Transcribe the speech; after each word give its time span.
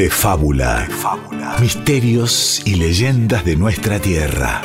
De 0.00 0.08
fábula. 0.08 0.88
Misterios 1.60 2.62
y 2.64 2.76
leyendas 2.76 3.44
de 3.44 3.54
nuestra 3.54 3.98
tierra. 3.98 4.62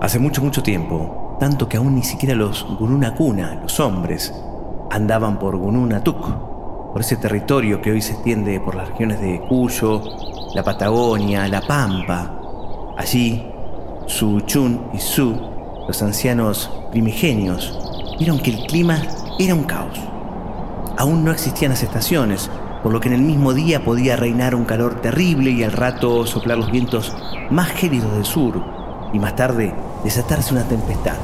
Hace 0.00 0.18
mucho, 0.18 0.42
mucho 0.42 0.64
tiempo, 0.64 1.36
tanto 1.38 1.68
que 1.68 1.76
aún 1.76 1.94
ni 1.94 2.02
siquiera 2.02 2.34
los 2.34 2.66
Gununacuna, 2.76 3.60
los 3.62 3.78
hombres, 3.78 4.34
andaban 4.90 5.38
por 5.38 5.56
Gununatuk, 5.56 6.92
por 6.92 7.00
ese 7.02 7.16
territorio 7.18 7.80
que 7.80 7.92
hoy 7.92 8.02
se 8.02 8.14
extiende 8.14 8.58
por 8.58 8.74
las 8.74 8.88
regiones 8.88 9.20
de 9.20 9.40
Cuyo, 9.48 10.02
la 10.56 10.64
Patagonia, 10.64 11.46
la 11.46 11.60
Pampa. 11.60 12.40
Allí, 12.98 13.52
Su 14.06 14.40
Chun 14.42 14.82
y 14.94 14.98
Su, 14.98 15.36
los 15.88 16.00
ancianos 16.00 16.70
primigenios, 16.92 17.76
vieron 18.18 18.38
que 18.38 18.50
el 18.50 18.66
clima 18.66 19.02
era 19.36 19.52
un 19.52 19.64
caos. 19.64 19.98
Aún 20.96 21.24
no 21.24 21.32
existían 21.32 21.72
las 21.72 21.82
estaciones, 21.82 22.48
por 22.84 22.92
lo 22.92 23.00
que 23.00 23.08
en 23.08 23.14
el 23.14 23.22
mismo 23.22 23.52
día 23.52 23.84
podía 23.84 24.14
reinar 24.14 24.54
un 24.54 24.64
calor 24.64 25.00
terrible 25.00 25.50
y 25.50 25.64
al 25.64 25.72
rato 25.72 26.24
soplar 26.24 26.56
los 26.56 26.70
vientos 26.70 27.12
más 27.50 27.68
gélidos 27.70 28.12
del 28.12 28.24
sur, 28.24 28.62
y 29.12 29.18
más 29.18 29.34
tarde 29.34 29.74
desatarse 30.04 30.54
una 30.54 30.68
tempestad, 30.68 31.16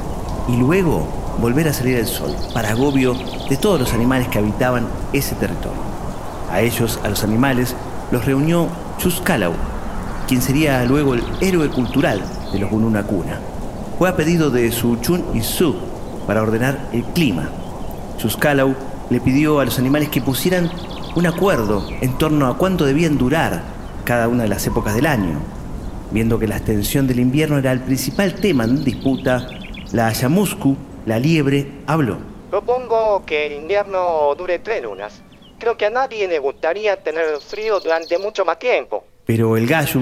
y 0.48 0.56
luego 0.56 1.06
volver 1.40 1.68
a 1.68 1.72
salir 1.72 1.98
el 1.98 2.06
sol, 2.06 2.34
para 2.52 2.70
agobio 2.70 3.14
de 3.48 3.56
todos 3.56 3.78
los 3.78 3.94
animales 3.94 4.26
que 4.26 4.38
habitaban 4.38 4.88
ese 5.12 5.36
territorio. 5.36 5.80
A 6.50 6.60
ellos, 6.60 6.98
a 7.04 7.08
los 7.08 7.22
animales, 7.22 7.76
los 8.10 8.24
reunió 8.24 8.66
Chuscalau, 8.98 9.52
quien 10.26 10.42
sería 10.42 10.84
luego 10.84 11.14
el 11.14 11.22
héroe 11.40 11.68
cultural 11.70 12.20
de 12.52 12.58
los 12.58 12.70
Gununacuna. 12.70 13.40
Fue 13.98 14.08
a 14.08 14.16
pedido 14.16 14.50
de 14.50 14.70
su 14.72 14.96
Chun 14.96 15.24
y 15.34 15.42
Su 15.42 15.74
para 16.26 16.42
ordenar 16.42 16.88
el 16.92 17.04
clima. 17.04 17.50
Chuscalau 18.18 18.74
le 19.10 19.20
pidió 19.20 19.60
a 19.60 19.64
los 19.64 19.78
animales 19.78 20.08
que 20.08 20.22
pusieran 20.22 20.70
un 21.14 21.26
acuerdo 21.26 21.86
en 22.00 22.16
torno 22.18 22.46
a 22.46 22.56
cuánto 22.56 22.84
debían 22.84 23.18
durar 23.18 23.62
cada 24.04 24.28
una 24.28 24.44
de 24.44 24.48
las 24.48 24.66
épocas 24.66 24.94
del 24.94 25.06
año. 25.06 25.40
Viendo 26.10 26.38
que 26.38 26.46
la 26.46 26.56
extensión 26.56 27.06
del 27.06 27.20
invierno 27.20 27.58
era 27.58 27.72
el 27.72 27.80
principal 27.80 28.34
tema 28.34 28.64
en 28.64 28.84
disputa, 28.84 29.48
la 29.92 30.08
Ayamusku, 30.08 30.76
la 31.06 31.18
liebre, 31.18 31.70
habló. 31.86 32.18
Propongo 32.50 33.24
que 33.24 33.46
el 33.46 33.52
invierno 33.52 34.34
dure 34.36 34.58
tres 34.58 34.82
lunas. 34.82 35.22
Creo 35.58 35.76
que 35.76 35.86
a 35.86 35.90
nadie 35.90 36.28
le 36.28 36.38
gustaría 36.38 36.96
tener 37.02 37.24
frío 37.40 37.80
durante 37.80 38.18
mucho 38.18 38.44
más 38.44 38.58
tiempo. 38.58 39.04
Pero 39.24 39.56
el 39.56 39.66
gallo, 39.66 40.00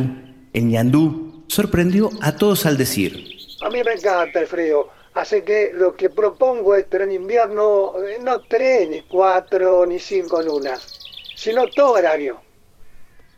el 0.53 0.67
ñandú, 0.67 1.40
sorprendió 1.51 2.11
a 2.23 2.37
todos 2.37 2.65
al 2.65 2.77
decir. 2.77 3.27
A 3.63 3.69
mí 3.69 3.83
me 3.83 3.93
encanta 3.93 4.41
el 4.41 4.47
frío, 4.47 4.89
así 5.15 5.43
que 5.43 5.73
lo 5.75 5.95
que 5.95 6.09
propongo 6.09 6.77
es 6.77 6.89
tener 6.89 7.11
invierno 7.11 7.95
eh, 7.99 8.19
no 8.21 8.41
tres, 8.43 8.89
ni 8.89 9.03
cuatro, 9.03 9.85
ni 9.85 9.99
cinco 9.99 10.41
lunas, 10.41 11.01
sino 11.35 11.67
todo 11.69 11.99
el 11.99 12.07
año. 12.07 12.41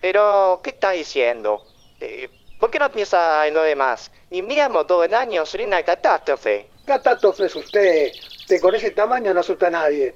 Pero, 0.01 0.61
¿qué 0.63 0.71
está 0.71 0.91
diciendo? 0.91 1.63
Eh, 2.01 2.29
¿Por 2.61 2.71
qué 2.71 2.79
no 2.79 2.93
piensa 2.93 3.47
en 3.47 3.55
lo 3.55 3.63
demás? 3.63 4.11
Invierno 4.31 4.85
todo 4.85 5.05
el 5.05 5.15
año 5.15 5.47
sería 5.47 5.67
una 5.67 5.83
catástrofe. 5.83 6.69
Catástrofe 6.85 7.47
es 7.47 7.57
usted, 7.57 8.13
que 8.47 8.61
con 8.61 8.75
ese 8.75 8.91
tamaño 8.91 9.33
no 9.33 9.41
asusta 9.41 9.69
a 9.69 9.71
nadie. 9.71 10.15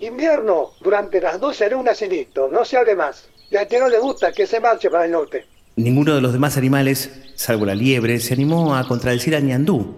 Invierno 0.00 0.74
durante 0.80 1.20
las 1.20 1.40
12 1.40 1.70
lunas 1.70 2.02
y 2.02 2.08
listo, 2.08 2.48
no 2.48 2.64
se 2.64 2.76
hable 2.76 2.94
más. 2.94 3.28
Y 3.50 3.56
al 3.56 3.66
que 3.66 3.78
no 3.78 3.88
le 3.88 3.98
gusta, 3.98 4.32
que 4.32 4.46
se 4.46 4.60
marche 4.60 4.90
para 4.90 5.06
el 5.06 5.12
norte. 5.12 5.46
Ninguno 5.78 6.16
de 6.16 6.20
los 6.20 6.32
demás 6.32 6.56
animales, 6.56 7.08
salvo 7.36 7.64
la 7.64 7.76
liebre, 7.76 8.18
se 8.18 8.34
animó 8.34 8.74
a 8.74 8.88
contradecir 8.88 9.36
al 9.36 9.44
ñandú. 9.44 9.94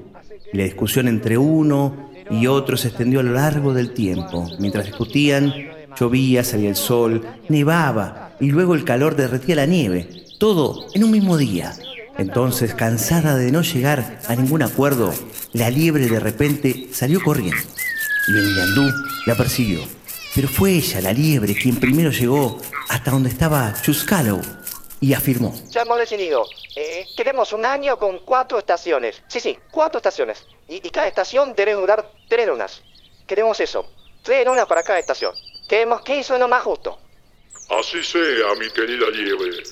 La 0.53 0.65
discusión 0.65 1.09
entre 1.09 1.39
uno 1.39 2.11
y 2.31 2.49
otro 2.49 2.77
se 2.77 2.89
extendió 2.89 3.21
a 3.21 3.23
lo 3.23 3.33
largo 3.33 3.73
del 3.73 3.95
tiempo. 3.95 4.47
Mientras 4.59 4.85
discutían, 4.85 5.55
llovía, 5.99 6.45
salía 6.45 6.69
el 6.69 6.77
sol, 6.77 7.25
nevaba 7.49 8.33
y 8.41 8.51
luego 8.51 8.75
el 8.75 8.85
calor 8.85 9.17
derretía 9.17 9.57
la 9.57 9.65
nieve. 9.65 10.07
Todo 10.39 10.85
en 10.93 11.03
un 11.03 11.13
mismo 11.13 11.39
día. 11.39 11.73
Entonces, 12.19 12.75
cansada 12.75 13.37
de 13.37 13.51
no 13.51 13.62
llegar 13.62 14.21
a 14.29 14.37
ningún 14.37 14.62
acuerdo, 14.62 15.15
la 15.55 15.71
liebre 15.71 16.11
de 16.11 16.21
repente 16.21 16.89
salió 16.93 17.23
corriendo. 17.23 17.62
Y 18.29 18.37
el 18.37 18.55
ñandú 18.55 18.93
la 19.25 19.35
persiguió. 19.35 19.81
Pero 20.35 20.47
fue 20.47 20.73
ella, 20.73 21.01
la 21.01 21.15
liebre, 21.15 21.55
quien 21.55 21.77
primero 21.77 22.11
llegó 22.11 22.59
hasta 22.91 23.12
donde 23.12 23.31
estaba 23.31 23.73
Chuscalo 23.81 24.43
y 25.00 25.15
afirmó. 25.15 25.55
Ya 25.71 25.83
hemos 25.83 25.99
decidido. 25.99 26.47
Eh, 26.77 27.06
queremos 27.16 27.53
un 27.53 27.65
año 27.65 27.99
con 27.99 28.19
cuatro 28.21 28.59
estaciones. 28.59 29.22
Sí, 29.28 29.41
sí, 29.41 29.59
cuatro 29.71 29.99
estaciones. 29.99 30.44
Y, 30.69 30.87
y 30.87 30.91
cada 30.91 31.09
estación 31.09 31.55
debe 31.55 31.72
durar 31.72 32.11
tres 32.28 32.47
lunas. 32.47 32.83
Queremos 33.27 33.59
eso. 33.61 33.88
Tres 34.22 34.47
lunas 34.47 34.66
para 34.66 34.83
cada 34.83 34.99
estación. 34.99 35.33
Queremos 35.69 36.03
que 36.03 36.21
eso 36.21 36.34
es 36.34 36.41
lo 36.41 36.49
más 36.49 36.62
justo. 36.62 36.99
Así 37.71 38.03
sea, 38.03 38.55
mi 38.59 38.69
querida 38.71 39.09
liebre. 39.11 39.62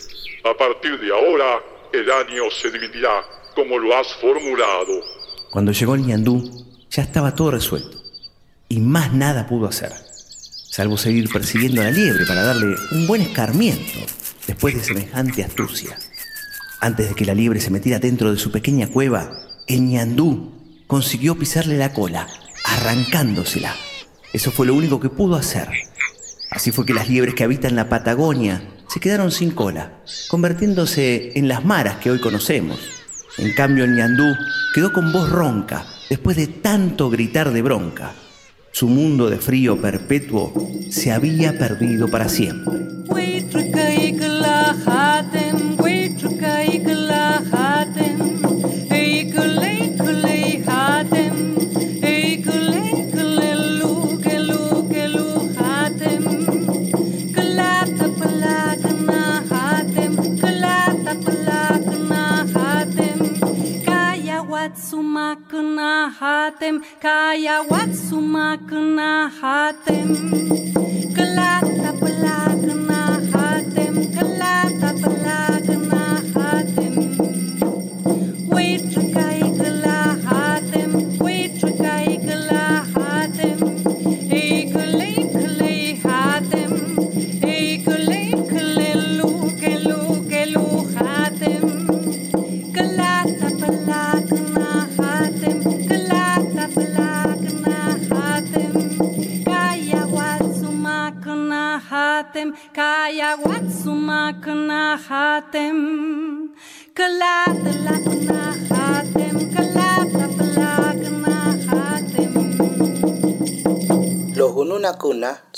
A 0.44 0.56
partir 0.56 0.98
de 0.98 1.12
ahora, 1.12 1.60
el 1.92 2.10
año 2.10 2.50
se 2.50 2.70
dividirá 2.70 3.24
como 3.54 3.78
lo 3.78 3.96
has 3.96 4.06
formulado. 4.14 5.02
Cuando 5.50 5.72
llegó 5.72 5.94
el 5.94 6.06
ñandú, 6.06 6.42
ya 6.90 7.02
estaba 7.02 7.34
todo 7.34 7.50
resuelto. 7.50 7.98
Y 8.68 8.80
más 8.80 9.12
nada 9.12 9.46
pudo 9.46 9.66
hacer. 9.66 9.92
Salvo 10.70 10.96
seguir 10.96 11.28
persiguiendo 11.30 11.80
a 11.80 11.84
la 11.84 11.90
liebre 11.90 12.24
para 12.26 12.42
darle 12.42 12.76
un 12.92 13.06
buen 13.06 13.22
escarmiento 13.22 13.98
después 14.48 14.74
de 14.74 14.82
semejante 14.82 15.44
astucia. 15.44 15.96
Antes 16.80 17.10
de 17.10 17.14
que 17.14 17.24
la 17.24 17.34
liebre 17.34 17.60
se 17.60 17.70
metiera 17.70 18.00
dentro 18.00 18.32
de 18.32 18.38
su 18.38 18.50
pequeña 18.50 18.88
cueva, 18.88 19.30
el 19.68 19.82
ñandú 19.82 20.52
consiguió 20.86 21.38
pisarle 21.38 21.76
la 21.76 21.92
cola, 21.92 22.26
arrancándosela. 22.64 23.76
Eso 24.32 24.50
fue 24.50 24.66
lo 24.66 24.74
único 24.74 24.98
que 24.98 25.10
pudo 25.10 25.36
hacer. 25.36 25.68
Así 26.50 26.72
fue 26.72 26.86
que 26.86 26.94
las 26.94 27.08
liebres 27.08 27.34
que 27.34 27.44
habitan 27.44 27.76
la 27.76 27.88
Patagonia 27.88 28.62
se 28.88 29.00
quedaron 29.00 29.30
sin 29.30 29.50
cola, 29.50 30.00
convirtiéndose 30.28 31.38
en 31.38 31.46
las 31.46 31.64
maras 31.64 31.96
que 31.98 32.10
hoy 32.10 32.18
conocemos. 32.18 32.80
En 33.36 33.52
cambio, 33.52 33.84
el 33.84 33.94
ñandú 33.94 34.34
quedó 34.74 34.92
con 34.92 35.12
voz 35.12 35.28
ronca 35.30 35.84
después 36.08 36.36
de 36.36 36.46
tanto 36.46 37.10
gritar 37.10 37.52
de 37.52 37.62
bronca. 37.62 38.12
Su 38.72 38.88
mundo 38.88 39.28
de 39.28 39.36
frío 39.36 39.80
perpetuo 39.80 40.52
se 40.90 41.12
había 41.12 41.58
perdido 41.58 42.08
para 42.08 42.28
siempre. 42.28 42.78
ayahuatzuma 67.38 68.46
kana 68.68 69.30
hatem. 69.38 70.10
Kalata 71.16 71.90
palata 72.00 72.57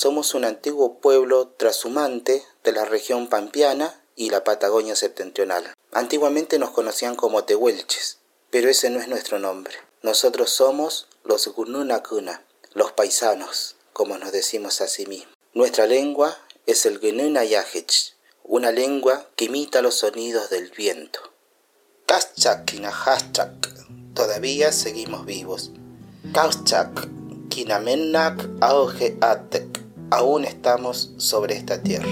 somos 0.01 0.33
un 0.33 0.47
antiguo 0.47 0.99
pueblo 0.99 1.49
trashumante 1.59 2.43
de 2.65 2.73
la 2.73 2.87
región 2.87 3.29
pampeana 3.29 4.03
y 4.17 4.31
la 4.31 4.45
Patagonia 4.45 4.97
septentrional. 4.97 5.75
Antiguamente 5.93 6.59
nos 6.59 6.71
conocían 6.71 7.17
como 7.17 7.45
tehuelches, 7.45 8.17
pero 8.51 8.71
ese 8.71 8.89
no 8.89 8.99
es 8.99 9.09
nuestro 9.09 9.39
nombre. 9.39 9.75
Nosotros 10.01 10.49
somos 10.49 11.07
los 11.23 11.49
Gununacuna, 11.49 12.43
los 12.73 12.93
paisanos, 12.93 13.77
como 13.93 14.17
nos 14.17 14.33
decimos 14.33 14.81
a 14.81 14.87
sí 14.87 15.05
mismos. 15.05 15.37
Nuestra 15.53 15.87
lengua 15.87 16.35
es 16.65 16.87
el 16.87 16.99
Gununayajech, 16.99 18.15
una 18.45 18.73
lengua 18.73 19.29
que 19.37 19.45
imita 19.45 19.83
los 19.83 19.97
sonidos 19.97 20.49
del 20.49 20.71
viento. 20.71 21.21
Kachak 22.07 22.73
inahachak, 22.73 23.69
todavía 24.15 24.73
seguimos 24.73 25.27
vivos. 25.27 25.73
Kauchak, 26.33 27.07
Kinamenak, 27.51 28.49
Auge 28.63 29.19
aún 30.11 30.45
estamos 30.45 31.15
sobre 31.17 31.57
esta 31.57 31.81
tierra. 31.83 32.09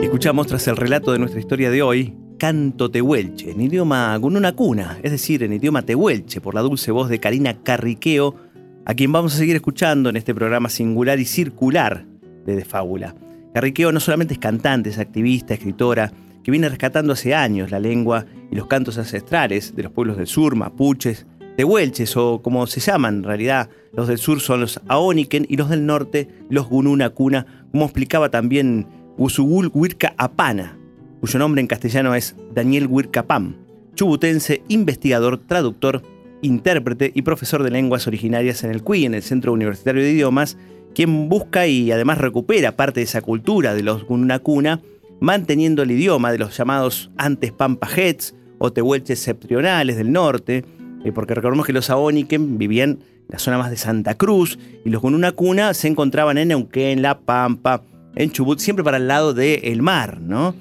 Escuchamos 0.00 0.46
tras 0.46 0.68
el 0.68 0.76
relato 0.76 1.12
de 1.12 1.18
nuestra 1.18 1.40
historia 1.40 1.70
de 1.70 1.82
hoy, 1.82 2.14
Canto 2.38 2.90
Tehuelche, 2.90 3.50
en 3.50 3.60
idioma 3.60 4.18
Cuna, 4.54 4.98
es 5.02 5.10
decir, 5.10 5.42
en 5.42 5.52
idioma 5.52 5.82
Tehuelche, 5.82 6.40
por 6.40 6.54
la 6.54 6.60
dulce 6.60 6.92
voz 6.92 7.08
de 7.08 7.18
Karina 7.18 7.62
Carriqueo, 7.62 8.36
a 8.84 8.94
quien 8.94 9.10
vamos 9.10 9.34
a 9.34 9.38
seguir 9.38 9.56
escuchando 9.56 10.10
en 10.10 10.16
este 10.16 10.34
programa 10.34 10.68
singular 10.68 11.18
y 11.18 11.24
circular 11.24 12.04
de 12.46 12.56
De 12.56 12.64
Fábula. 12.64 13.14
Carriqueo 13.54 13.90
no 13.90 14.00
solamente 14.00 14.34
es 14.34 14.40
cantante, 14.40 14.90
es 14.90 14.98
activista, 14.98 15.54
escritora, 15.54 16.12
que 16.42 16.50
viene 16.50 16.68
rescatando 16.68 17.12
hace 17.12 17.34
años 17.34 17.70
la 17.70 17.80
lengua 17.80 18.26
y 18.52 18.56
los 18.56 18.66
cantos 18.66 18.98
ancestrales 18.98 19.74
de 19.74 19.82
los 19.82 19.92
pueblos 19.92 20.18
del 20.18 20.26
sur, 20.26 20.54
mapuches, 20.54 21.26
tehuelches 21.56 22.16
o 22.18 22.42
como 22.42 22.66
se 22.66 22.80
llaman 22.80 23.16
en 23.16 23.24
realidad, 23.24 23.70
los 23.94 24.08
del 24.08 24.18
sur 24.18 24.40
son 24.40 24.60
los 24.60 24.80
aoniken 24.88 25.46
y 25.48 25.56
los 25.56 25.70
del 25.70 25.86
norte 25.86 26.28
los 26.50 26.68
gununa 26.68 27.10
cuna, 27.10 27.66
como 27.72 27.86
explicaba 27.86 28.30
también 28.30 28.86
Usugul 29.16 29.70
Huirca 29.72 30.14
Apana, 30.18 30.78
cuyo 31.20 31.38
nombre 31.38 31.62
en 31.62 31.66
castellano 31.66 32.14
es 32.14 32.36
Daniel 32.54 32.86
Huirca 32.88 33.26
Pam, 33.26 33.56
chubutense, 33.94 34.62
investigador, 34.68 35.38
traductor, 35.38 36.02
intérprete 36.42 37.10
y 37.14 37.22
profesor 37.22 37.62
de 37.62 37.70
lenguas 37.70 38.06
originarias 38.06 38.64
en 38.64 38.70
el 38.70 38.82
CUI, 38.82 39.06
en 39.06 39.14
el 39.14 39.22
Centro 39.22 39.54
Universitario 39.54 40.02
de 40.02 40.12
Idiomas, 40.12 40.58
quien 40.94 41.30
busca 41.30 41.66
y 41.66 41.90
además 41.90 42.18
recupera 42.18 42.76
parte 42.76 43.00
de 43.00 43.04
esa 43.04 43.22
cultura 43.22 43.74
de 43.74 43.82
los 43.82 44.04
Gununacuna, 44.04 44.82
manteniendo 45.20 45.82
el 45.82 45.92
idioma 45.92 46.32
de 46.32 46.38
los 46.38 46.56
llamados 46.56 47.10
antes 47.16 47.52
Pampajets 47.52 48.34
o 48.62 48.72
tehuelches 48.72 49.26
del 49.26 50.12
norte, 50.12 50.64
eh, 51.04 51.10
porque 51.12 51.34
recordemos 51.34 51.66
que 51.66 51.72
los 51.72 51.90
Aoniken 51.90 52.58
vivían 52.58 52.90
en 52.90 53.26
la 53.28 53.40
zona 53.40 53.58
más 53.58 53.70
de 53.70 53.76
Santa 53.76 54.14
Cruz 54.14 54.56
y 54.84 54.90
los 54.90 55.02
Gununacuna 55.02 55.74
se 55.74 55.88
encontraban 55.88 56.38
en 56.38 56.48
Neuquén, 56.48 57.02
La 57.02 57.18
Pampa, 57.18 57.82
en 58.14 58.30
Chubut, 58.30 58.60
siempre 58.60 58.84
para 58.84 58.98
el 58.98 59.08
lado 59.08 59.34
del 59.34 59.82
mar, 59.82 60.20
¿no? 60.20 60.54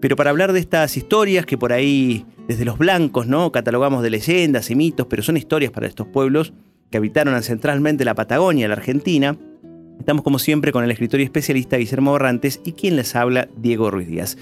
Pero 0.00 0.16
para 0.16 0.28
hablar 0.28 0.52
de 0.52 0.60
estas 0.60 0.98
historias 0.98 1.46
que 1.46 1.56
por 1.56 1.72
ahí, 1.72 2.26
desde 2.46 2.66
los 2.66 2.76
blancos, 2.76 3.26
¿no? 3.26 3.50
Catalogamos 3.52 4.02
de 4.02 4.10
leyendas 4.10 4.70
y 4.70 4.74
mitos, 4.74 5.06
pero 5.06 5.22
son 5.22 5.38
historias 5.38 5.72
para 5.72 5.86
estos 5.86 6.06
pueblos 6.08 6.52
que 6.90 6.98
habitaron 6.98 7.32
ancestralmente 7.32 8.04
la 8.04 8.14
Patagonia, 8.14 8.68
la 8.68 8.74
Argentina, 8.74 9.34
estamos 9.98 10.22
como 10.22 10.38
siempre 10.38 10.72
con 10.72 10.84
el 10.84 10.90
escritor 10.90 11.20
y 11.20 11.22
especialista 11.22 11.78
Guillermo 11.78 12.10
Borrantes 12.10 12.60
y 12.66 12.72
quien 12.72 12.96
les 12.96 13.16
habla, 13.16 13.48
Diego 13.56 13.90
Ruiz 13.90 14.08
Díaz. 14.08 14.36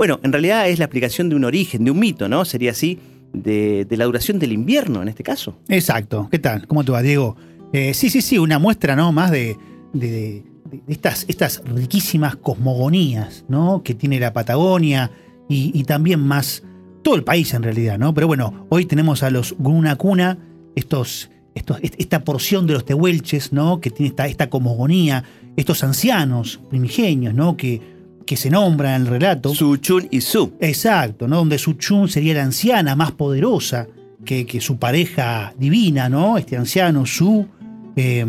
Bueno, 0.00 0.18
en 0.22 0.32
realidad 0.32 0.66
es 0.66 0.78
la 0.78 0.86
explicación 0.86 1.28
de 1.28 1.36
un 1.36 1.44
origen, 1.44 1.84
de 1.84 1.90
un 1.90 1.98
mito, 1.98 2.26
¿no? 2.26 2.46
Sería 2.46 2.70
así, 2.70 2.98
de, 3.34 3.84
de 3.84 3.96
la 3.98 4.06
duración 4.06 4.38
del 4.38 4.50
invierno 4.50 5.02
en 5.02 5.08
este 5.08 5.22
caso. 5.22 5.58
Exacto. 5.68 6.26
¿Qué 6.30 6.38
tal? 6.38 6.66
¿Cómo 6.66 6.82
te 6.82 6.90
va, 6.90 7.02
Diego? 7.02 7.36
Eh, 7.74 7.92
sí, 7.92 8.08
sí, 8.08 8.22
sí, 8.22 8.38
una 8.38 8.58
muestra, 8.58 8.96
¿no? 8.96 9.12
Más 9.12 9.30
de, 9.30 9.58
de- 9.92 10.42
de 10.70 10.82
estas, 11.28 11.62
riquísimas 11.66 12.34
cosmogonías, 12.36 13.44
¿no? 13.48 13.82
Que 13.82 13.92
tiene 13.92 14.18
la 14.18 14.32
Patagonia 14.32 15.10
y, 15.50 15.84
también 15.84 16.20
más 16.20 16.62
todo 17.02 17.14
el 17.14 17.22
país 17.22 17.52
en 17.52 17.62
realidad, 17.62 17.98
¿no? 17.98 18.14
Pero 18.14 18.26
bueno, 18.26 18.64
hoy 18.70 18.86
tenemos 18.86 19.22
a 19.22 19.28
los 19.28 19.54
Gununacuna, 19.58 20.38
estos, 20.76 21.30
estos, 21.54 21.78
est- 21.82 21.96
esta 21.98 22.24
porción 22.24 22.66
de 22.66 22.72
los 22.72 22.86
tehuelches, 22.86 23.52
¿no? 23.52 23.82
Que 23.82 23.90
tiene 23.90 24.08
esta, 24.08 24.26
esta 24.28 24.48
cosmogonía, 24.48 25.24
estos 25.56 25.84
ancianos 25.84 26.58
primigenios, 26.70 27.34
¿no? 27.34 27.58
Que, 27.58 27.99
que 28.30 28.36
se 28.36 28.48
nombran 28.48 28.94
en 28.94 29.02
el 29.02 29.08
relato. 29.08 29.52
Su, 29.52 29.76
Chun 29.78 30.06
y 30.08 30.20
Su. 30.20 30.52
Exacto, 30.60 31.26
¿no? 31.26 31.38
Donde 31.38 31.58
su 31.58 31.72
Chun 31.72 32.08
sería 32.08 32.32
la 32.34 32.44
anciana 32.44 32.94
más 32.94 33.10
poderosa 33.10 33.88
que, 34.24 34.46
que 34.46 34.60
su 34.60 34.76
pareja 34.76 35.52
divina, 35.58 36.08
¿no? 36.08 36.38
Este 36.38 36.56
anciano, 36.56 37.06
Su. 37.06 37.48
eh, 37.96 38.24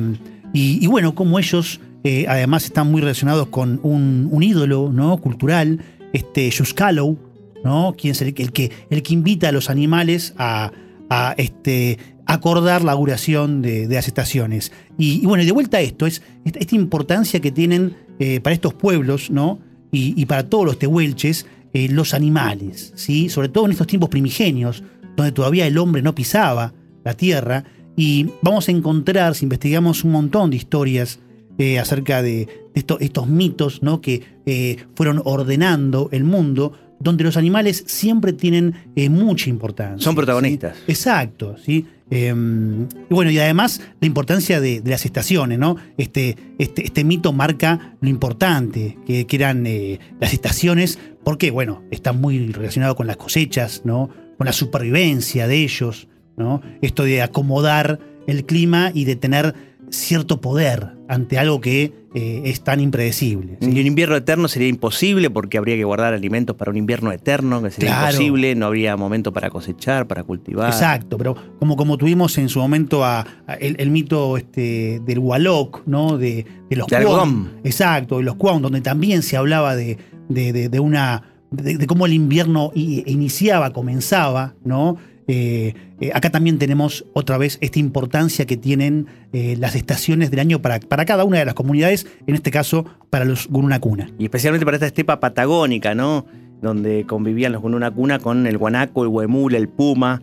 y, 0.53 0.83
y 0.83 0.87
bueno, 0.87 1.13
como 1.13 1.37
ellos 1.37 1.79
eh, 2.03 2.25
además 2.27 2.65
están 2.65 2.89
muy 2.91 2.99
relacionados 3.01 3.49
con 3.49 3.79
un, 3.83 4.27
un 4.31 4.41
ídolo, 4.41 4.89
¿no? 4.91 5.17
Cultural, 5.17 5.79
este 6.13 6.49
Yuskalo, 6.49 7.15
¿no? 7.63 7.93
Quien 7.95 8.13
es 8.13 8.21
el, 8.23 8.33
que- 8.33 8.41
el 8.41 8.51
que, 8.51 8.71
el 8.89 9.03
que 9.03 9.13
invita 9.13 9.49
a 9.49 9.51
los 9.51 9.69
animales 9.69 10.33
a, 10.35 10.71
a, 11.11 11.35
este, 11.37 11.99
acordar 12.25 12.83
la 12.83 12.93
duración 12.93 13.61
de, 13.61 13.87
de 13.87 13.93
las 13.95 14.07
estaciones. 14.07 14.71
Y, 14.97 15.21
y 15.21 15.25
bueno, 15.27 15.43
y 15.43 15.45
de 15.45 15.51
vuelta 15.51 15.77
a 15.77 15.81
esto, 15.81 16.07
es 16.07 16.23
esta, 16.43 16.57
esta 16.57 16.75
importancia 16.75 17.39
que 17.39 17.51
tienen 17.51 17.95
eh, 18.17 18.39
para 18.39 18.55
estos 18.55 18.73
pueblos, 18.73 19.29
¿no? 19.29 19.59
Y, 19.91 20.13
y 20.19 20.25
para 20.25 20.43
todos 20.49 20.65
los 20.65 20.79
tehuelches, 20.79 21.45
eh, 21.73 21.87
los 21.89 22.13
animales, 22.13 22.93
¿sí? 22.95 23.29
Sobre 23.29 23.49
todo 23.49 23.65
en 23.65 23.71
estos 23.71 23.87
tiempos 23.87 24.09
primigenios, 24.09 24.83
donde 25.15 25.31
todavía 25.31 25.67
el 25.67 25.77
hombre 25.77 26.01
no 26.01 26.15
pisaba 26.15 26.73
la 27.03 27.13
tierra. 27.13 27.63
Y 27.95 28.29
vamos 28.41 28.67
a 28.67 28.71
encontrar, 28.71 29.35
si 29.35 29.45
investigamos 29.45 30.03
un 30.03 30.11
montón 30.11 30.49
de 30.49 30.55
historias 30.57 31.19
eh, 31.57 31.77
acerca 31.79 32.21
de, 32.21 32.31
de 32.45 32.49
esto- 32.75 32.99
estos 32.99 33.27
mitos 33.27 33.83
¿no? 33.83 33.99
que 34.01 34.21
eh, 34.45 34.77
fueron 34.95 35.21
ordenando 35.25 36.07
el 36.11 36.23
mundo, 36.23 36.73
donde 36.99 37.23
los 37.23 37.35
animales 37.35 37.83
siempre 37.87 38.31
tienen 38.31 38.75
mucha 39.09 39.49
importancia. 39.49 40.03
Son 40.03 40.15
protagonistas. 40.15 40.77
¿sí? 40.77 40.83
Exacto, 40.87 41.55
¿sí? 41.63 41.85
Eh, 42.11 42.35
y 43.09 43.13
bueno, 43.13 43.31
y 43.31 43.39
además 43.39 43.81
la 43.99 44.07
importancia 44.07 44.59
de, 44.59 44.81
las 44.85 45.05
estaciones, 45.05 45.57
¿no? 45.57 45.77
Este, 45.97 46.35
este, 46.59 46.83
este 46.83 47.03
mito 47.03 47.31
marca 47.31 47.95
lo 48.01 48.09
importante 48.09 48.97
que, 49.07 49.25
que 49.25 49.35
eran 49.37 49.65
eh, 49.65 49.99
las 50.19 50.33
estaciones, 50.33 50.99
porque, 51.23 51.51
bueno, 51.51 51.83
está 51.89 52.11
muy 52.11 52.51
relacionado 52.51 52.95
con 52.95 53.07
las 53.07 53.17
cosechas, 53.17 53.81
¿no? 53.85 54.09
Con 54.37 54.45
la 54.45 54.53
supervivencia 54.53 55.47
de 55.47 55.63
ellos, 55.63 56.09
¿no? 56.35 56.61
Esto 56.81 57.03
de 57.03 57.21
acomodar 57.21 57.99
el 58.27 58.45
clima 58.45 58.91
y 58.93 59.05
de 59.05 59.15
tener 59.15 59.55
cierto 59.91 60.41
poder 60.41 60.93
ante 61.07 61.37
algo 61.37 61.61
que 61.61 61.93
eh, 62.13 62.41
es 62.45 62.61
tan 62.63 62.79
impredecible. 62.79 63.57
¿sí? 63.61 63.69
Y 63.71 63.79
un 63.81 63.87
invierno 63.87 64.15
eterno 64.15 64.47
sería 64.47 64.67
imposible 64.67 65.29
porque 65.29 65.57
habría 65.57 65.75
que 65.75 65.83
guardar 65.83 66.13
alimentos 66.13 66.55
para 66.55 66.71
un 66.71 66.77
invierno 66.77 67.11
eterno, 67.11 67.61
que 67.61 67.69
sería 67.71 67.89
Claro. 67.91 68.11
imposible, 68.13 68.55
no 68.55 68.65
habría 68.67 68.95
momento 68.97 69.31
para 69.33 69.49
cosechar, 69.49 70.07
para 70.07 70.23
cultivar. 70.23 70.67
Exacto, 70.69 71.17
pero 71.17 71.35
como, 71.59 71.75
como 71.77 71.97
tuvimos 71.97 72.37
en 72.37 72.49
su 72.49 72.59
momento 72.59 73.03
a, 73.05 73.25
a 73.47 73.53
el, 73.55 73.75
el 73.79 73.89
mito 73.91 74.37
este, 74.37 75.01
del 75.05 75.19
Walok, 75.19 75.83
¿no? 75.85 76.17
De, 76.17 76.45
de 76.69 76.75
los 76.75 76.91
algodón. 76.91 77.51
Exacto, 77.63 78.17
de 78.17 78.23
los 78.23 78.35
Kwon, 78.35 78.61
donde 78.61 78.81
también 78.81 79.21
se 79.23 79.37
hablaba 79.37 79.75
de, 79.75 79.97
de- 80.29 80.69
de- 80.69 80.79
una. 80.79 81.23
De, 81.51 81.77
de 81.77 81.85
cómo 81.85 82.05
el 82.05 82.13
invierno 82.13 82.71
iniciaba, 82.73 83.73
comenzaba, 83.73 84.55
¿no? 84.63 84.95
Eh, 85.27 85.73
eh, 85.99 86.11
acá 86.13 86.29
también 86.29 86.57
tenemos 86.57 87.05
otra 87.13 87.37
vez 87.37 87.57
esta 87.61 87.79
importancia 87.79 88.45
que 88.45 88.57
tienen 88.57 89.07
eh, 89.33 89.55
las 89.57 89.75
estaciones 89.75 90.31
del 90.31 90.39
año 90.39 90.61
para, 90.61 90.79
cada 90.79 91.23
una 91.23 91.39
de 91.39 91.45
las 91.45 91.53
comunidades, 91.53 92.07
en 92.27 92.35
este 92.35 92.51
caso 92.51 92.85
para 93.09 93.25
los 93.25 93.47
Gununacuna. 93.47 94.09
Y 94.17 94.25
especialmente 94.25 94.65
para 94.65 94.77
esta 94.77 94.87
estepa 94.87 95.19
patagónica, 95.19 95.95
¿no? 95.95 96.25
Donde 96.61 97.05
convivían 97.05 97.51
los 97.51 97.61
con 97.61 97.73
una 97.73 97.91
cuna 97.91 98.19
con 98.19 98.47
el 98.47 98.57
guanaco, 98.57 99.03
el 99.03 99.09
huemul, 99.09 99.55
el 99.55 99.67
puma, 99.67 100.21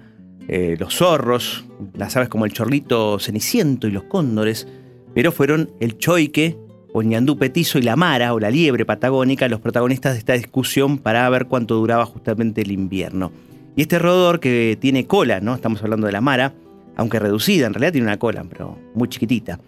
los 0.79 0.97
zorros, 0.97 1.67
las 1.95 2.17
aves 2.17 2.31
como 2.31 2.47
el 2.47 2.53
chorlito 2.53 3.19
ceniciento 3.19 3.87
y 3.87 3.91
los 3.91 4.05
cóndores, 4.05 4.67
pero 5.13 5.31
fueron 5.31 5.71
el 5.79 5.99
choique 5.99 6.57
o 6.95 7.03
ñandú 7.03 7.37
petizo 7.37 7.79
y 7.79 7.83
la 7.83 7.97
mara 7.97 8.33
o 8.33 8.41
la 8.41 8.51
liebre 8.51 8.87
patagónica 8.87 9.47
los 9.49 9.61
protagonistas 9.61 10.15
de 10.15 10.21
esta 10.21 10.33
discusión 10.35 10.99
para 10.99 11.29
ver 11.29 11.47
cuánto 11.47 11.75
duraba 11.75 12.07
justamente 12.07 12.63
el 12.63 12.71
invierno. 12.71 13.31
Y 13.79 13.83
este 13.83 14.01
roedor 14.01 14.41
que 14.41 14.77
tiene 14.81 15.07
cola, 15.07 15.39
¿no? 15.39 15.55
Estamos 15.55 15.81
hablando 15.85 16.09
de 16.09 16.13
la 16.13 16.21
mara, 16.21 16.53
aunque 16.97 17.21
reducida, 17.21 17.69
en 17.69 17.75
realidad 17.75 17.93
tiene 17.93 18.09
una 18.09 18.19
cola, 18.19 18.45
pero 18.49 18.77
muy 18.93 19.09
chiquitita. 19.09 19.61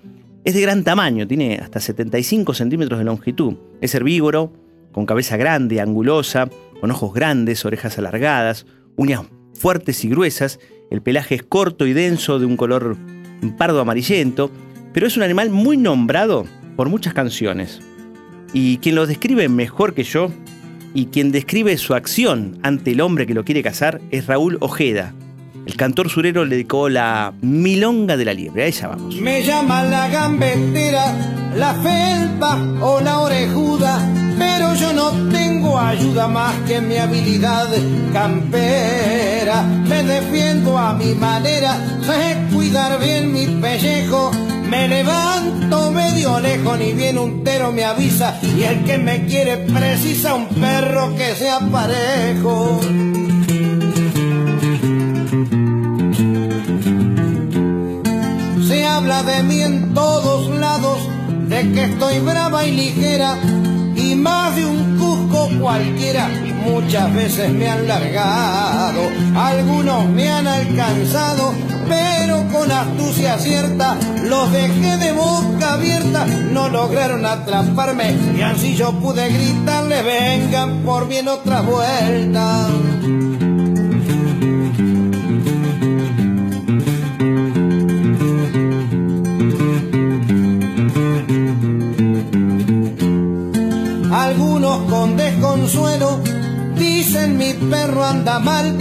Es 0.43 0.53
de 0.55 0.61
gran 0.61 0.83
tamaño, 0.83 1.29
tiene 1.29 1.61
hasta 1.63 1.79
75 1.79 2.53
centímetros 2.53 2.99
de 2.99 3.05
longitud. 3.05 3.55
Es 3.81 3.95
herbívoro, 3.95 4.53
con 4.91 5.07
cabeza 5.07 5.37
grande, 5.37 5.81
angulosa, 5.81 6.51
con 6.81 6.91
ojos 6.91 7.15
grandes, 7.15 7.65
orejas 7.65 7.99
alargadas, 7.99 8.67
uñas 8.97 9.21
fuertes 9.55 10.05
y 10.05 10.09
gruesas. 10.09 10.59
El 10.91 11.03
pelaje 11.03 11.37
es 11.37 11.45
corto 11.45 11.87
y 11.87 11.93
denso, 11.93 12.41
de 12.41 12.47
un 12.47 12.57
color 12.57 12.97
pardo 13.57 13.81
amarillento, 13.81 14.51
pero 14.93 15.07
es 15.07 15.17
un 15.17 15.23
animal 15.23 15.51
muy 15.51 15.77
nombrado 15.77 16.47
por 16.75 16.89
muchas 16.89 17.15
canciones. 17.15 17.79
Y 18.53 18.79
quien 18.79 18.97
lo 18.97 19.07
describe 19.07 19.49
mejor 19.49 19.95
que 19.95 20.03
yo, 20.03 20.33
y 20.95 21.07
quien 21.07 21.33
describe 21.33 21.77
su 21.79 21.95
acción 21.95 22.59
ante 22.63 22.93
el 22.93 23.01
hombre 23.01 23.27
que 23.27 23.35
lo 23.35 23.45
quiere 23.45 23.63
cazar, 23.63 24.01
es 24.11 24.27
Raúl 24.27 24.59
Ojeda. 24.61 25.15
El 25.67 25.77
cantor 25.77 26.09
surero 26.09 26.45
le 26.45 26.57
dedicó 26.57 26.89
la 26.89 27.33
milonga 27.43 28.17
de 28.17 28.25
la 28.25 28.35
liebre. 28.35 28.65
A 28.65 28.67
ella 28.67 28.89
vamos. 28.89 29.15
Me 29.17 29.43
llaman 29.43 29.91
la 29.91 30.09
gambetera, 30.09 31.53
la 31.57 31.75
felpa 31.75 32.57
o 32.81 33.01
la 33.01 33.21
orejuda, 33.21 34.01
pero 34.39 34.75
yo 34.75 34.93
no 34.93 35.11
tengo 35.31 35.79
ayuda 35.79 36.27
más 36.29 36.55
que 36.67 36.81
mi 36.81 36.97
habilidad 36.97 37.69
campera. 38.13 39.63
Me 39.63 40.03
defiendo 40.03 40.77
a 40.79 40.95
mi 40.95 41.15
manera, 41.15 41.77
sé 42.03 42.39
cuidar 42.53 42.99
bien 42.99 43.33
mi 43.33 43.47
pellejo, 43.61 44.31
Me 44.71 44.87
levanto 44.87 45.91
medio 45.91 46.39
lejos, 46.39 46.79
ni 46.79 46.93
bien 46.93 47.19
un 47.19 47.43
tero 47.43 47.73
me 47.73 47.85
avisa. 47.85 48.39
Y 48.57 48.63
el 48.63 48.85
que 48.85 48.99
me 48.99 49.27
quiere 49.27 49.57
precisa 49.57 50.35
un 50.35 50.47
perro 50.47 51.13
que 51.17 51.35
sea 51.35 51.59
parejo. 51.59 52.81
Se 58.69 58.87
habla 58.87 59.25
de 59.25 59.43
mí 59.43 59.61
en 59.61 59.93
todos 59.93 60.49
lados, 60.51 60.99
de 61.49 61.73
que 61.73 61.85
estoy 61.87 62.21
brava 62.21 62.65
y 62.65 62.71
ligera. 62.71 63.37
Y 63.97 64.15
más 64.15 64.55
de 64.55 64.67
un 64.67 64.99
cusco 64.99 65.49
cualquiera 65.61 66.29
muchas 66.65 67.13
veces 67.13 67.51
me 67.51 67.69
han 67.69 67.87
largado, 67.89 69.01
algunos 69.37 70.09
me 70.09 70.31
han 70.31 70.47
alcanzado, 70.47 71.53
pero 71.89 72.47
con 72.53 72.71
astucia 72.71 73.39
cierta 73.39 73.97
los 74.25 74.53
dejé 74.53 74.97
de 74.99 75.13
boca 75.13 75.75
abierta, 75.75 76.27
no 76.27 76.69
lograron 76.69 77.25
atraparme 77.25 78.15
y 78.37 78.43
así 78.43 78.77
yo 78.77 78.93
pude 78.93 79.29
gritarle 79.29 80.03
vengan 80.03 80.83
por 80.83 81.09
bien 81.09 81.29
otra 81.29 81.63
vuelta. 81.63 82.67
Algunos 94.13 94.91
con 94.91 95.17
desconsuelo 95.17 96.21
dicen 96.77 97.39
mi 97.39 97.55
perro 97.55 98.05
anda 98.05 98.39
mal, 98.39 98.77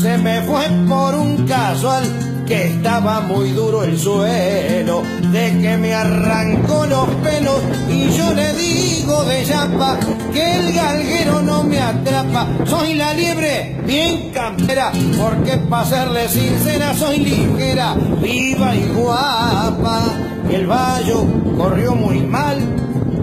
se 0.00 0.18
me 0.18 0.42
fue 0.42 0.68
por 0.88 1.14
un 1.14 1.46
casual 1.46 2.21
que 2.46 2.66
estaba 2.66 3.20
muy 3.20 3.50
duro 3.50 3.84
el 3.84 3.98
suelo, 3.98 5.02
de 5.32 5.58
que 5.60 5.76
me 5.76 5.94
arrancó 5.94 6.86
los 6.86 7.06
pelos 7.22 7.60
y 7.88 8.10
yo 8.10 8.32
le 8.34 8.52
digo 8.54 9.24
de 9.24 9.44
yapa 9.44 9.98
que 10.32 10.54
el 10.56 10.72
galguero 10.72 11.42
no 11.42 11.62
me 11.62 11.80
atrapa, 11.80 12.46
soy 12.64 12.94
la 12.94 13.14
liebre 13.14 13.76
bien 13.86 14.30
campera, 14.32 14.92
porque 15.18 15.58
para 15.68 15.84
serle 15.84 16.28
sincera 16.28 16.94
soy 16.94 17.18
ligera, 17.18 17.94
viva 18.20 18.74
y 18.74 18.88
guapa, 18.88 20.02
el 20.50 20.66
vallo 20.66 21.24
corrió 21.56 21.94
muy 21.94 22.20
mal, 22.20 22.58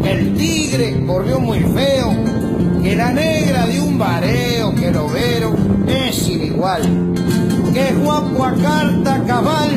el 0.03 0.35
tigre 0.35 1.03
corrió 1.05 1.39
muy 1.39 1.59
feo, 1.59 2.13
que 2.81 2.95
la 2.95 3.11
negra 3.11 3.65
de 3.67 3.81
un 3.81 3.97
bareo, 3.97 4.73
que 4.75 4.91
lo 4.91 5.07
vero 5.09 5.55
es 5.88 6.15
sin 6.15 6.43
igual, 6.43 6.81
que 7.79 7.93
guapo 7.93 8.43
a 8.43 8.53
carta 8.55 9.24
cabal, 9.25 9.71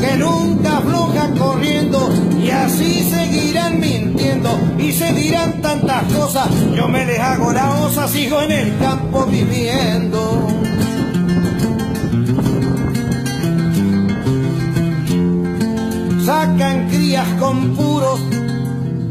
que 0.00 0.16
nunca 0.16 0.78
afloja 0.78 1.30
corriendo, 1.36 2.08
y 2.40 2.48
así 2.50 3.10
seguirán 3.10 3.80
mintiendo, 3.80 4.50
y 4.78 4.92
se 4.92 5.12
dirán 5.12 5.60
tantas 5.60 6.04
cosas, 6.12 6.48
yo 6.76 6.86
me 6.86 7.04
les 7.04 7.18
hago 7.18 7.52
la 7.52 7.74
osa, 7.80 8.06
sigo 8.06 8.40
en 8.42 8.52
el 8.52 8.78
campo 8.78 9.26
viviendo. 9.26 10.46
Sacan 16.24 16.88
crías 16.88 17.28
con 17.40 17.74
puros 17.74 18.20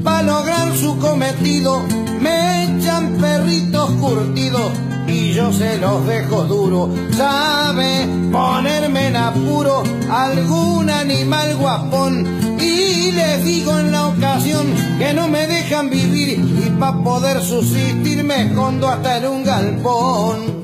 para 0.02 0.24
lograr 0.24 0.78
su 0.78 0.98
cometido, 0.98 1.84
me 2.22 2.64
echan 2.64 3.18
perritos 3.18 3.90
curtidos 4.00 4.72
y 5.12 5.34
yo 5.34 5.52
se 5.52 5.78
los 5.78 6.06
dejo 6.06 6.44
duro. 6.44 6.90
Sabe 7.12 8.08
ponerme 8.32 9.08
en 9.08 9.16
apuro 9.16 9.84
algún 10.12 10.90
animal 10.90 11.56
guapón 11.56 12.58
y 12.60 13.12
les 13.12 13.44
digo 13.44 13.78
en 13.80 13.92
la 13.92 14.08
ocasión 14.08 14.68
que 14.98 15.14
no 15.14 15.28
me 15.28 15.48
dejan 15.48 15.90
vivir 15.90 16.40
y 16.40 16.70
para 16.80 17.04
poder 17.04 17.42
subsistir 17.42 18.24
me 18.24 18.48
escondo 18.48 18.88
hasta 18.88 19.18
en 19.18 19.28
un 19.28 19.44
galpón. 19.44 20.60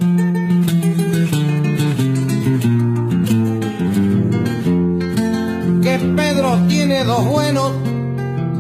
Que 5.82 6.00
Pedro 6.16 6.60
tiene 6.68 7.04
dos 7.04 7.26
buenos, 7.26 7.72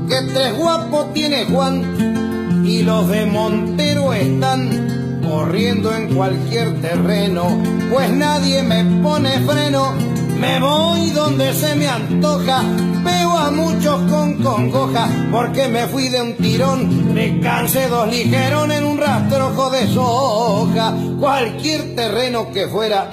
que 0.08 0.34
tres 0.34 0.58
guapos 0.58 1.13
tiene 1.13 1.46
Juan 1.46 2.63
y 2.65 2.82
los 2.84 3.08
de 3.10 3.25
Montero 3.25 4.13
están 4.13 4.95
corriendo 5.29 5.94
en 5.94 6.13
cualquier 6.15 6.79
terreno, 6.82 7.46
pues 7.91 8.10
nadie 8.12 8.63
me 8.63 8.84
pone 9.01 9.39
freno, 9.41 9.94
me 10.39 10.60
voy 10.60 11.10
donde 11.10 11.53
se 11.53 11.75
me 11.75 11.88
antoja, 11.88 12.62
veo 13.03 13.38
a 13.38 13.51
muchos 13.51 14.12
con 14.12 14.36
congoja, 14.44 15.08
porque 15.32 15.67
me 15.67 15.88
fui 15.88 16.10
de 16.10 16.22
un 16.22 16.36
tirón, 16.36 17.13
me 17.13 17.39
cansé 17.39 17.88
dos 17.88 18.08
ligerones 18.10 18.79
en 18.79 18.86
un 18.86 18.98
rastrojo 18.98 19.70
de 19.70 19.88
soja, 19.88 20.94
cualquier 21.20 21.96
terreno 21.96 22.51
que 22.51 22.67
fuera, 22.67 23.10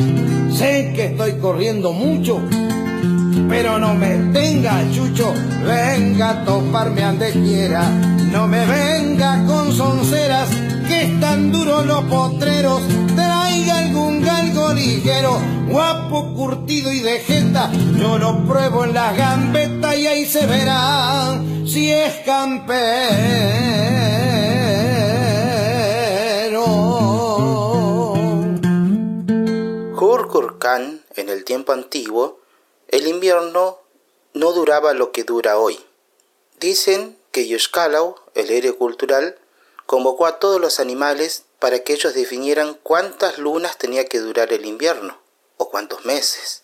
sé 0.52 0.92
que 0.94 1.06
estoy 1.06 1.32
corriendo 1.32 1.92
mucho, 1.92 2.40
pero 3.48 3.78
no 3.78 3.94
me 3.94 4.16
tenga 4.32 4.82
chucho, 4.92 5.32
venga 5.66 6.30
a 6.30 6.44
toparme 6.44 7.02
ande 7.02 7.32
quiera, 7.32 7.88
no 8.30 8.46
me 8.46 8.64
venga 8.66 9.44
con 9.46 9.72
sonceras, 9.72 10.48
que 10.86 11.02
están 11.02 11.52
duros 11.52 11.86
los 11.86 12.04
potreros, 12.04 12.82
traiga 13.14 13.78
algún 13.78 14.22
galgo 14.22 14.72
ligero, 14.72 15.40
guapo, 15.68 16.34
curtido 16.34 16.92
y 16.92 17.00
de 17.00 17.20
jeta, 17.20 17.70
yo 17.98 18.18
lo 18.18 18.44
pruebo 18.44 18.84
en 18.84 18.94
la 18.94 19.12
gambeta 19.12 19.94
y 19.96 20.06
ahí 20.06 20.26
se 20.26 20.46
verá 20.46 21.40
si 21.66 21.90
es 21.90 22.14
campero. 22.24 22.82
Jurkurkan, 29.94 31.02
en 31.16 31.28
el 31.28 31.44
tiempo 31.44 31.72
antiguo, 31.72 32.40
el 32.88 33.06
invierno 33.06 33.78
no 34.34 34.52
duraba 34.52 34.92
lo 34.92 35.12
que 35.12 35.24
dura 35.24 35.58
hoy. 35.58 35.78
Dicen 36.60 37.16
que 37.32 37.48
Yushkalau, 37.48 38.16
el 38.34 38.50
héroe 38.50 38.74
cultural, 38.74 39.36
convocó 39.86 40.26
a 40.26 40.38
todos 40.38 40.60
los 40.60 40.80
animales 40.80 41.44
para 41.58 41.80
que 41.80 41.92
ellos 41.92 42.14
definieran 42.14 42.74
cuántas 42.82 43.38
lunas 43.38 43.78
tenía 43.78 44.06
que 44.06 44.18
durar 44.18 44.52
el 44.52 44.66
invierno, 44.66 45.20
o 45.56 45.70
cuántos 45.70 46.04
meses. 46.04 46.62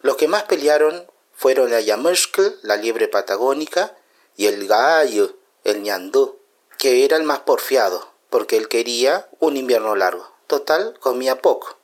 Los 0.00 0.16
que 0.16 0.28
más 0.28 0.44
pelearon 0.44 1.10
fueron 1.34 1.70
la 1.70 1.80
Yamushkl, 1.80 2.58
la 2.62 2.76
liebre 2.76 3.08
patagónica, 3.08 3.96
y 4.36 4.46
el 4.46 4.68
Gaayu, 4.68 5.36
el 5.64 5.82
ñandú, 5.82 6.38
que 6.78 7.04
era 7.04 7.16
el 7.16 7.24
más 7.24 7.40
porfiado, 7.40 8.12
porque 8.30 8.56
él 8.56 8.68
quería 8.68 9.28
un 9.40 9.56
invierno 9.56 9.96
largo. 9.96 10.30
Total, 10.46 10.96
comía 11.00 11.42
poco. 11.42 11.76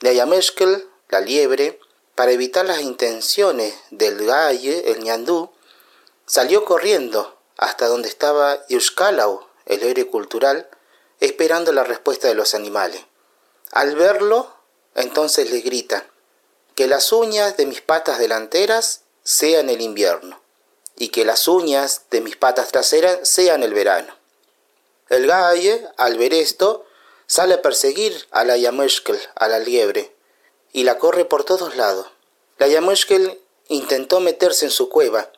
La 0.00 0.12
Yamushkl, 0.12 0.88
la 1.10 1.20
liebre, 1.20 1.78
para 2.14 2.32
evitar 2.32 2.64
las 2.64 2.80
intenciones 2.80 3.74
del 3.90 4.24
Gaayu, 4.24 4.82
el 4.86 5.00
ñandú, 5.00 5.50
salió 6.26 6.64
corriendo 6.64 7.36
hasta 7.56 7.86
donde 7.88 8.08
estaba 8.08 8.66
Yushkalau, 8.68 9.46
el 9.66 9.82
héroe 9.82 10.06
cultural, 10.06 10.68
esperando 11.20 11.72
la 11.72 11.84
respuesta 11.84 12.28
de 12.28 12.34
los 12.34 12.54
animales. 12.54 13.02
Al 13.70 13.96
verlo, 13.96 14.52
entonces 14.94 15.50
le 15.50 15.60
grita, 15.60 16.06
que 16.74 16.86
las 16.86 17.12
uñas 17.12 17.56
de 17.56 17.66
mis 17.66 17.80
patas 17.80 18.18
delanteras 18.18 19.02
sean 19.22 19.70
el 19.70 19.80
invierno, 19.80 20.40
y 20.96 21.08
que 21.08 21.24
las 21.24 21.48
uñas 21.48 22.02
de 22.10 22.20
mis 22.20 22.36
patas 22.36 22.68
traseras 22.68 23.26
sean 23.28 23.62
el 23.62 23.74
verano. 23.74 24.14
El 25.08 25.26
galle, 25.26 25.86
al 25.96 26.18
ver 26.18 26.34
esto, 26.34 26.86
sale 27.26 27.54
a 27.54 27.62
perseguir 27.62 28.26
a 28.30 28.44
la 28.44 28.56
Yamushkel, 28.56 29.20
a 29.34 29.48
la 29.48 29.58
liebre, 29.58 30.14
y 30.72 30.84
la 30.84 30.98
corre 30.98 31.24
por 31.24 31.44
todos 31.44 31.76
lados. 31.76 32.06
La 32.58 32.66
Yamushkel 32.68 33.40
intentó 33.68 34.20
meterse 34.20 34.66
en 34.66 34.70
su 34.70 34.88
cueva, 34.88 35.30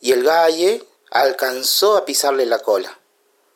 y 0.00 0.12
el 0.12 0.24
galle 0.24 0.84
alcanzó 1.10 1.96
a 1.96 2.04
pisarle 2.04 2.46
la 2.46 2.60
cola 2.60 2.98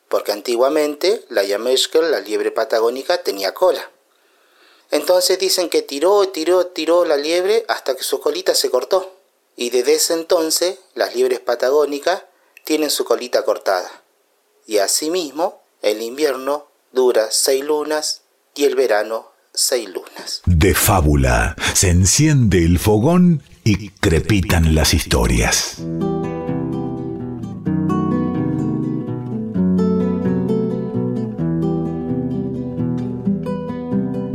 porque 0.09 0.31
antiguamente 0.31 1.25
la 1.29 1.43
Yameshkel, 1.43 2.11
la 2.11 2.19
liebre 2.19 2.51
patagónica, 2.51 3.23
tenía 3.23 3.53
cola. 3.53 3.91
Entonces 4.91 5.37
dicen 5.37 5.69
que 5.69 5.81
tiró, 5.81 6.29
tiró, 6.29 6.67
tiró 6.67 7.05
la 7.05 7.17
liebre 7.17 7.65
hasta 7.67 7.95
que 7.95 8.03
su 8.03 8.19
colita 8.19 8.55
se 8.55 8.69
cortó. 8.69 9.13
Y 9.55 9.69
desde 9.69 9.95
ese 9.95 10.13
entonces 10.13 10.79
las 10.93 11.15
liebres 11.15 11.39
patagónicas 11.39 12.23
tienen 12.63 12.89
su 12.89 13.05
colita 13.05 13.43
cortada. 13.43 14.03
Y 14.65 14.77
asimismo 14.77 15.61
el 15.81 16.01
invierno 16.01 16.67
dura 16.91 17.29
seis 17.31 17.63
lunas 17.63 18.21
y 18.55 18.65
el 18.65 18.75
verano 18.75 19.31
seis 19.53 19.89
lunas. 19.89 20.41
De 20.45 20.73
fábula 20.73 21.55
se 21.73 21.89
enciende 21.89 22.59
el 22.59 22.79
fogón 22.79 23.43
y 23.63 23.89
crepitan 23.89 24.75
las 24.75 24.93
historias. 24.93 25.77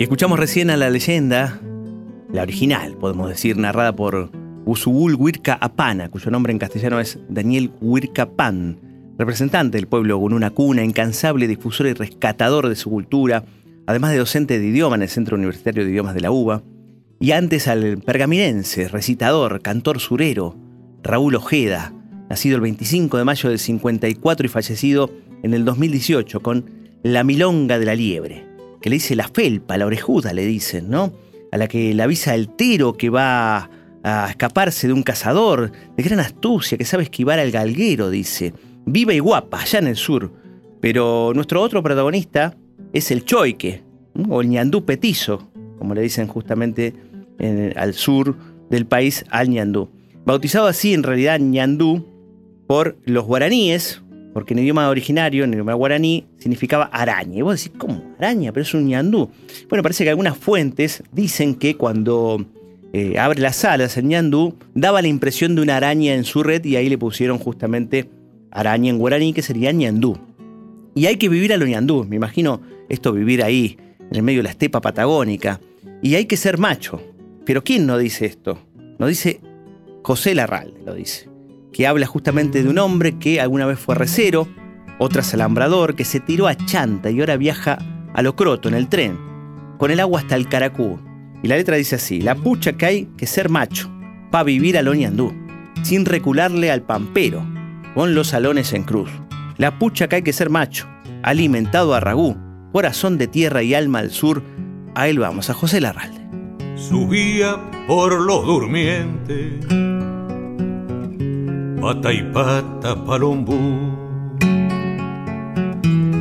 Y 0.02 0.06
escuchamos 0.06 0.40
recién 0.40 0.68
a 0.70 0.76
la 0.76 0.90
leyenda, 0.90 1.60
la 2.32 2.42
original, 2.42 2.96
podemos 2.96 3.28
decir, 3.28 3.56
narrada 3.56 3.94
por 3.94 4.32
Usubul 4.64 5.14
Huirca 5.14 5.54
Apana, 5.54 6.10
cuyo 6.10 6.28
nombre 6.32 6.52
en 6.52 6.58
castellano 6.58 6.98
es 6.98 7.20
Daniel 7.28 7.70
Huirca 7.80 8.28
Pan, 8.28 8.80
representante 9.16 9.78
del 9.78 9.86
pueblo 9.86 10.16
Gununacuna, 10.16 10.82
incansable 10.82 11.46
difusor 11.46 11.86
y 11.86 11.92
rescatador 11.92 12.68
de 12.68 12.74
su 12.74 12.90
cultura, 12.90 13.44
además 13.86 14.10
de 14.10 14.18
docente 14.18 14.58
de 14.58 14.66
idioma 14.66 14.96
en 14.96 15.02
el 15.02 15.08
Centro 15.08 15.36
Universitario 15.36 15.84
de 15.84 15.92
Idiomas 15.92 16.14
de 16.14 16.20
la 16.20 16.32
UBA, 16.32 16.64
y 17.20 17.30
antes 17.30 17.68
al 17.68 17.98
pergaminense, 17.98 18.88
recitador, 18.88 19.62
cantor 19.62 20.00
surero, 20.00 20.56
Raúl 21.04 21.36
Ojeda, 21.36 21.92
nacido 22.28 22.56
el 22.56 22.62
25 22.62 23.18
de 23.18 23.24
mayo 23.24 23.50
del 23.50 23.60
54 23.60 24.46
y 24.46 24.48
fallecido 24.48 25.12
en 25.44 25.54
el 25.54 25.64
2018 25.64 26.40
con 26.40 26.64
La 27.04 27.22
Milonga 27.22 27.78
de 27.78 27.86
la 27.86 27.94
Liebre, 27.94 28.51
que 28.82 28.90
le 28.90 28.96
dice 28.96 29.16
la 29.16 29.28
felpa, 29.28 29.78
la 29.78 29.86
orejuda, 29.86 30.32
le 30.32 30.44
dicen, 30.44 30.90
¿no? 30.90 31.12
A 31.50 31.56
la 31.56 31.68
que 31.68 31.94
le 31.94 32.02
avisa 32.02 32.34
el 32.34 32.48
tero 32.50 32.94
que 32.94 33.08
va 33.10 33.70
a 34.04 34.26
escaparse 34.28 34.88
de 34.88 34.92
un 34.92 35.02
cazador, 35.02 35.70
de 35.96 36.02
gran 36.02 36.20
astucia, 36.20 36.76
que 36.76 36.84
sabe 36.84 37.04
esquivar 37.04 37.38
al 37.38 37.50
galguero, 37.50 38.10
dice. 38.10 38.52
Viva 38.84 39.14
y 39.14 39.20
guapa, 39.20 39.60
allá 39.62 39.78
en 39.78 39.86
el 39.86 39.96
sur. 39.96 40.32
Pero 40.80 41.32
nuestro 41.34 41.62
otro 41.62 41.82
protagonista 41.82 42.56
es 42.92 43.10
el 43.12 43.24
choique, 43.24 43.82
o 44.28 44.40
el 44.42 44.48
ñandú 44.48 44.84
petizo, 44.84 45.48
como 45.78 45.94
le 45.94 46.02
dicen 46.02 46.26
justamente 46.26 46.92
en- 47.38 47.72
al 47.78 47.94
sur 47.94 48.36
del 48.70 48.86
país 48.86 49.24
al 49.30 49.48
ñandú. 49.48 49.88
Bautizado 50.24 50.66
así 50.66 50.92
en 50.94 51.02
realidad 51.02 51.38
ñandú 51.38 52.06
por 52.66 52.96
los 53.04 53.24
guaraníes, 53.24 54.02
porque 54.32 54.54
en 54.54 54.60
idioma 54.60 54.88
originario, 54.88 55.44
en 55.44 55.52
idioma 55.52 55.74
guaraní, 55.74 56.26
significaba 56.38 56.84
araña. 56.84 57.38
Y 57.38 57.42
vos 57.42 57.62
decís, 57.62 57.78
¿cómo? 57.78 58.14
Araña, 58.18 58.52
pero 58.52 58.62
es 58.62 58.74
un 58.74 58.86
ñandú. 58.86 59.30
Bueno, 59.68 59.82
parece 59.82 60.04
que 60.04 60.10
algunas 60.10 60.36
fuentes 60.36 61.02
dicen 61.12 61.54
que 61.54 61.76
cuando 61.76 62.44
eh, 62.92 63.18
abre 63.18 63.40
las 63.40 63.64
alas 63.64 63.96
el 63.96 64.06
ñandú, 64.06 64.56
daba 64.74 65.02
la 65.02 65.08
impresión 65.08 65.54
de 65.54 65.62
una 65.62 65.76
araña 65.76 66.14
en 66.14 66.24
su 66.24 66.42
red 66.42 66.64
y 66.64 66.76
ahí 66.76 66.88
le 66.88 66.98
pusieron 66.98 67.38
justamente 67.38 68.10
araña 68.50 68.90
en 68.90 68.98
guaraní, 68.98 69.32
que 69.32 69.42
sería 69.42 69.72
ñandú. 69.72 70.18
Y 70.94 71.06
hay 71.06 71.16
que 71.16 71.28
vivir 71.28 71.52
a 71.52 71.56
lo 71.56 71.66
ñandú, 71.66 72.04
me 72.04 72.16
imagino 72.16 72.60
esto 72.88 73.12
vivir 73.12 73.42
ahí, 73.42 73.78
en 74.10 74.16
el 74.16 74.22
medio 74.22 74.40
de 74.40 74.44
la 74.44 74.50
estepa 74.50 74.80
patagónica. 74.80 75.58
Y 76.02 76.16
hay 76.16 76.26
que 76.26 76.36
ser 76.36 76.58
macho. 76.58 77.00
Pero 77.46 77.64
¿quién 77.64 77.86
no 77.86 77.96
dice 77.96 78.26
esto? 78.26 78.58
Nos 78.98 79.08
dice 79.08 79.40
José 80.02 80.34
Larralde, 80.34 80.80
lo 80.84 80.94
dice, 80.94 81.28
que 81.72 81.86
habla 81.86 82.06
justamente 82.06 82.62
de 82.62 82.68
un 82.68 82.78
hombre 82.78 83.18
que 83.18 83.40
alguna 83.40 83.66
vez 83.66 83.78
fue 83.78 83.94
recero, 83.94 84.48
otra 84.98 85.22
alambrador, 85.32 85.94
que 85.94 86.04
se 86.04 86.20
tiró 86.20 86.46
a 86.46 86.54
chanta 86.54 87.10
y 87.10 87.20
ahora 87.20 87.36
viaja 87.36 87.78
a 88.14 88.22
lo 88.22 88.36
croto 88.36 88.68
en 88.68 88.74
el 88.74 88.88
tren, 88.88 89.18
con 89.78 89.90
el 89.90 90.00
agua 90.00 90.20
hasta 90.20 90.36
el 90.36 90.48
caracú. 90.48 91.00
Y 91.42 91.48
la 91.48 91.56
letra 91.56 91.76
dice 91.76 91.96
así, 91.96 92.20
la 92.20 92.34
pucha 92.34 92.74
que 92.74 92.86
hay 92.86 93.06
que 93.16 93.26
ser 93.26 93.48
macho, 93.48 93.90
pa' 94.30 94.44
vivir 94.44 94.78
a 94.78 94.82
lo 94.82 94.94
ñandú, 94.94 95.32
sin 95.82 96.04
recularle 96.04 96.70
al 96.70 96.82
pampero, 96.82 97.44
con 97.94 98.14
los 98.14 98.28
salones 98.28 98.72
en 98.72 98.84
cruz. 98.84 99.10
La 99.56 99.78
pucha 99.78 100.08
que 100.08 100.16
hay 100.16 100.22
que 100.22 100.32
ser 100.32 100.50
macho, 100.50 100.86
alimentado 101.22 101.94
a 101.94 102.00
ragú, 102.00 102.36
corazón 102.72 103.18
de 103.18 103.26
tierra 103.26 103.62
y 103.62 103.74
alma 103.74 103.98
al 103.98 104.10
sur. 104.10 104.42
A 104.94 105.08
él 105.08 105.18
vamos, 105.18 105.50
a 105.50 105.54
José 105.54 105.80
Larralde. 105.80 106.20
subía 106.76 107.56
por 107.86 108.20
los 108.20 108.46
durmientes, 108.46 109.66
pata 111.82 112.12
y 112.12 112.22
pata 112.22 112.94
palombú, 112.94 113.58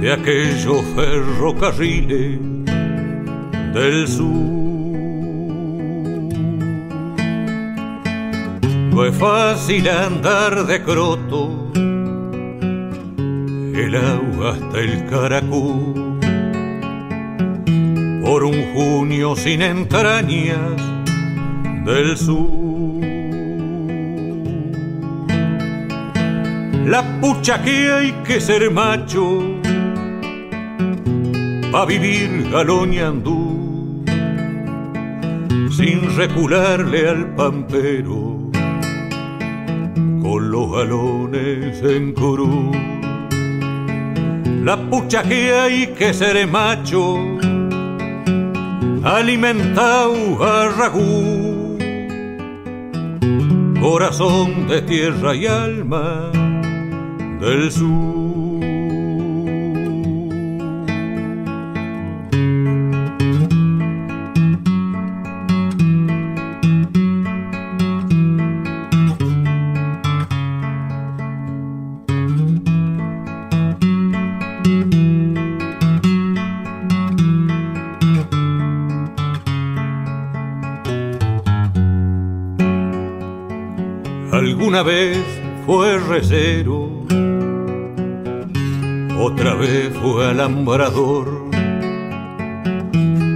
de 0.01 0.11
aquellos 0.11 0.83
ferrocarriles 0.95 2.39
del 3.71 4.07
sur. 4.07 4.25
No 8.89 9.05
es 9.05 9.15
fácil 9.15 9.87
andar 9.87 10.65
de 10.65 10.81
croto, 10.81 11.71
el 13.75 13.95
agua 13.95 14.53
hasta 14.53 14.79
el 14.79 15.05
caracú 15.05 16.19
por 18.25 18.43
un 18.45 18.73
junio 18.73 19.35
sin 19.35 19.61
entrañas 19.61 20.81
del 21.85 22.17
sur. 22.17 22.60
La 26.85 27.03
pucha 27.21 27.61
que 27.61 27.91
hay 27.91 28.11
que 28.25 28.41
ser 28.41 28.69
macho 28.71 29.39
pa' 31.71 31.85
vivir 31.85 32.49
galoñandú 32.51 34.03
sin 35.69 36.15
recularle 36.17 37.07
al 37.07 37.35
pampero 37.35 38.51
con 40.21 40.51
los 40.51 40.71
galones 40.71 41.81
en 41.81 42.13
cruz. 42.13 42.75
La 44.63 44.77
pucha 44.89 45.23
que 45.23 45.53
hay 45.53 45.87
que 45.87 46.13
ser 46.13 46.45
macho 46.47 47.17
alimentado 49.03 50.43
a 50.43 50.69
ragú, 50.69 51.77
corazón 53.79 54.67
de 54.67 54.81
tierra 54.81 55.35
y 55.35 55.47
alma 55.47 56.40
del 57.41 57.71
sur. 57.71 58.20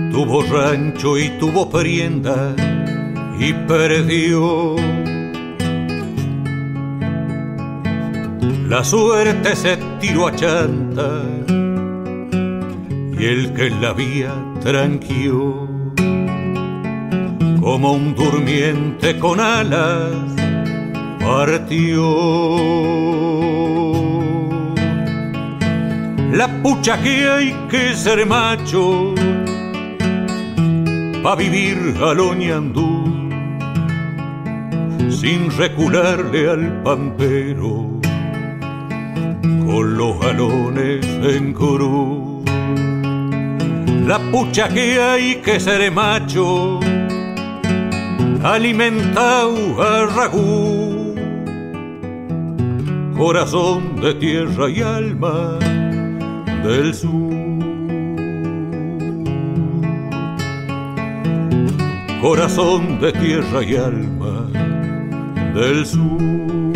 Tuvo 0.09 0.41
rancho 0.43 1.17
y 1.17 1.27
tuvo 1.37 1.69
prenda 1.69 2.55
y 3.37 3.51
perdió. 3.67 4.77
La 8.69 8.85
suerte 8.85 9.53
se 9.53 9.77
tiró 9.99 10.27
a 10.27 10.35
chanta 10.35 11.23
y 13.19 13.25
el 13.25 13.53
que 13.53 13.69
la 13.81 13.91
vía 13.91 14.33
tranquió 14.61 15.67
como 17.59 17.91
un 17.91 18.15
durmiente 18.15 19.19
con 19.19 19.41
alas 19.41 20.35
partió. 21.19 22.05
La 26.35 26.49
pucha 26.49 27.01
que 27.01 27.29
hay 27.29 27.55
que 27.69 27.95
ser 27.95 28.25
macho 28.25 29.15
pa' 31.23 31.35
vivir 31.37 31.77
galoñandú 31.97 32.89
sin 35.09 35.49
recularle 35.57 36.49
al 36.49 36.81
pampero 36.83 38.01
con 39.65 39.97
los 39.97 40.19
galones 40.19 41.05
en 41.23 41.53
cruz. 41.53 42.43
La 44.05 44.19
pucha 44.29 44.67
que 44.67 44.99
hay 45.01 45.35
que 45.35 45.57
ser 45.57 45.89
macho 45.89 46.81
alimentado 48.43 49.81
a 49.81 50.05
ragú, 50.17 51.15
corazón 53.15 54.01
de 54.01 54.13
tierra 54.15 54.69
y 54.69 54.81
alma 54.81 55.59
del 56.67 56.93
sur. 56.93 57.31
Corazón 62.21 62.99
de 62.99 63.13
tierra 63.13 63.63
y 63.63 63.75
alma 63.75 64.47
del 65.53 65.85
sur. 65.85 66.74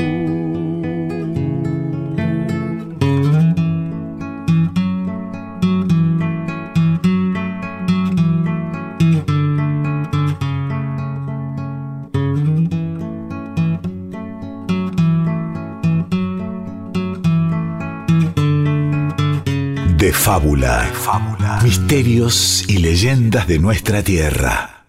Fábula. 20.29 21.59
Misterios 21.63 22.63
y 22.69 22.77
leyendas 22.77 23.47
de 23.47 23.57
nuestra 23.57 24.03
tierra. 24.03 24.85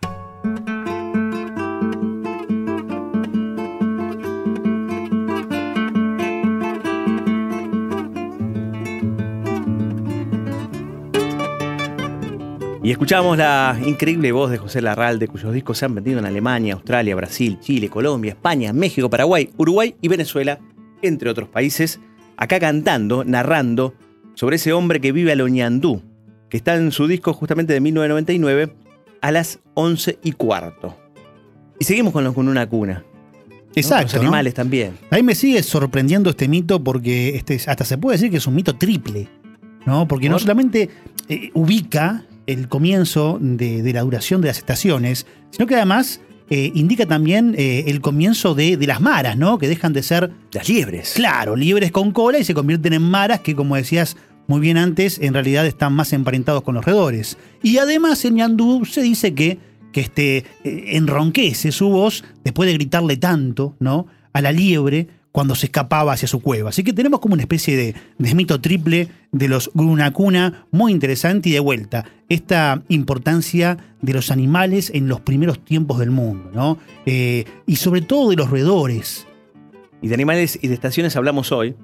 Y 12.82 12.90
escuchamos 12.90 13.38
la 13.38 13.80
increíble 13.82 14.32
voz 14.32 14.50
de 14.50 14.58
José 14.58 14.82
Larralde, 14.82 15.26
cuyos 15.26 15.54
discos 15.54 15.78
se 15.78 15.86
han 15.86 15.94
vendido 15.94 16.18
en 16.18 16.26
Alemania, 16.26 16.74
Australia, 16.74 17.16
Brasil, 17.16 17.58
Chile, 17.60 17.88
Colombia, 17.88 18.32
España, 18.32 18.74
México, 18.74 19.08
Paraguay, 19.08 19.48
Uruguay 19.56 19.94
y 20.02 20.08
Venezuela, 20.08 20.58
entre 21.00 21.30
otros 21.30 21.48
países, 21.48 21.98
acá 22.36 22.60
cantando, 22.60 23.24
narrando 23.24 23.94
sobre 24.34 24.56
ese 24.56 24.72
hombre 24.72 25.00
que 25.00 25.12
vive 25.12 25.32
a 25.32 25.36
Loñandú, 25.36 26.02
que 26.48 26.56
está 26.56 26.74
en 26.76 26.90
su 26.92 27.06
disco 27.06 27.32
justamente 27.32 27.72
de 27.72 27.80
1999 27.80 28.72
a 29.20 29.32
las 29.32 29.58
11 29.74 30.18
y 30.22 30.32
cuarto. 30.32 30.96
Y 31.78 31.84
seguimos 31.84 32.12
con 32.12 32.24
los 32.24 32.34
con 32.34 32.48
una 32.48 32.66
cuna. 32.68 33.04
¿no? 33.48 33.54
Exacto. 33.74 34.16
Los 34.16 34.22
animales 34.22 34.54
también. 34.54 34.98
A 35.10 35.16
mí 35.16 35.22
me 35.22 35.34
sigue 35.34 35.62
sorprendiendo 35.62 36.30
este 36.30 36.48
mito 36.48 36.82
porque 36.82 37.36
este, 37.36 37.54
es- 37.54 37.68
hasta 37.68 37.84
se 37.84 37.98
puede 37.98 38.16
decir 38.16 38.30
que 38.30 38.38
es 38.38 38.46
un 38.46 38.54
mito 38.54 38.76
triple, 38.76 39.28
¿no? 39.86 40.08
Porque 40.08 40.28
no 40.28 40.38
solamente 40.38 40.88
eh, 41.28 41.50
ubica 41.54 42.24
el 42.46 42.68
comienzo 42.68 43.38
de, 43.40 43.82
de 43.82 43.92
la 43.92 44.00
duración 44.02 44.40
de 44.40 44.48
las 44.48 44.58
estaciones, 44.58 45.26
sino 45.50 45.66
que 45.68 45.76
además 45.76 46.20
eh, 46.50 46.72
indica 46.74 47.06
también 47.06 47.54
eh, 47.56 47.84
el 47.86 48.00
comienzo 48.00 48.54
de, 48.54 48.76
de 48.76 48.86
las 48.86 49.00
maras, 49.00 49.36
¿no? 49.36 49.56
Que 49.58 49.68
dejan 49.68 49.92
de 49.92 50.02
ser, 50.02 50.32
Las 50.52 50.68
liebres. 50.68 51.12
claro, 51.14 51.56
libres 51.56 51.92
con 51.92 52.10
cola 52.12 52.38
y 52.38 52.44
se 52.44 52.54
convierten 52.54 52.92
en 52.92 53.02
maras 53.02 53.40
que, 53.40 53.54
como 53.54 53.76
decías 53.76 54.16
muy 54.48 54.60
bien 54.60 54.76
antes, 54.76 55.20
en 55.20 55.32
realidad 55.32 55.64
están 55.64 55.92
más 55.92 56.12
emparentados 56.12 56.62
con 56.62 56.74
los 56.74 56.84
roedores. 56.84 57.38
Y 57.62 57.78
además 57.78 58.24
en 58.24 58.34
Ñandú 58.34 58.84
se 58.84 59.00
dice 59.00 59.32
que, 59.32 59.58
que 59.92 60.00
este, 60.00 60.38
eh, 60.64 60.84
enronquece 60.88 61.70
su 61.70 61.88
voz 61.88 62.24
después 62.42 62.66
de 62.66 62.74
gritarle 62.74 63.16
tanto, 63.16 63.76
¿no? 63.78 64.06
A 64.32 64.40
la 64.40 64.50
liebre 64.50 65.06
cuando 65.32 65.54
se 65.54 65.66
escapaba 65.66 66.12
hacia 66.12 66.28
su 66.28 66.40
cueva. 66.40 66.70
Así 66.70 66.82
que 66.82 66.92
tenemos 66.92 67.20
como 67.20 67.34
una 67.34 67.42
especie 67.42 67.76
de, 67.76 67.94
de 68.18 68.34
mito 68.34 68.60
triple 68.60 69.08
de 69.32 69.48
los 69.48 69.70
Grunacuna 69.74 70.66
muy 70.70 70.92
interesante 70.92 71.48
y 71.48 71.52
de 71.52 71.60
vuelta. 71.60 72.04
Esta 72.28 72.82
importancia 72.88 73.78
de 74.02 74.12
los 74.12 74.30
animales 74.30 74.90
en 74.94 75.08
los 75.08 75.20
primeros 75.20 75.64
tiempos 75.64 75.98
del 75.98 76.10
mundo, 76.10 76.50
¿no? 76.52 76.78
Eh, 77.06 77.44
y 77.66 77.76
sobre 77.76 78.02
todo 78.02 78.30
de 78.30 78.36
los 78.36 78.50
roedores. 78.50 79.26
Y 80.02 80.08
de 80.08 80.14
animales 80.14 80.58
y 80.60 80.68
de 80.68 80.74
estaciones 80.74 81.16
hablamos 81.16 81.52
hoy. 81.52 81.76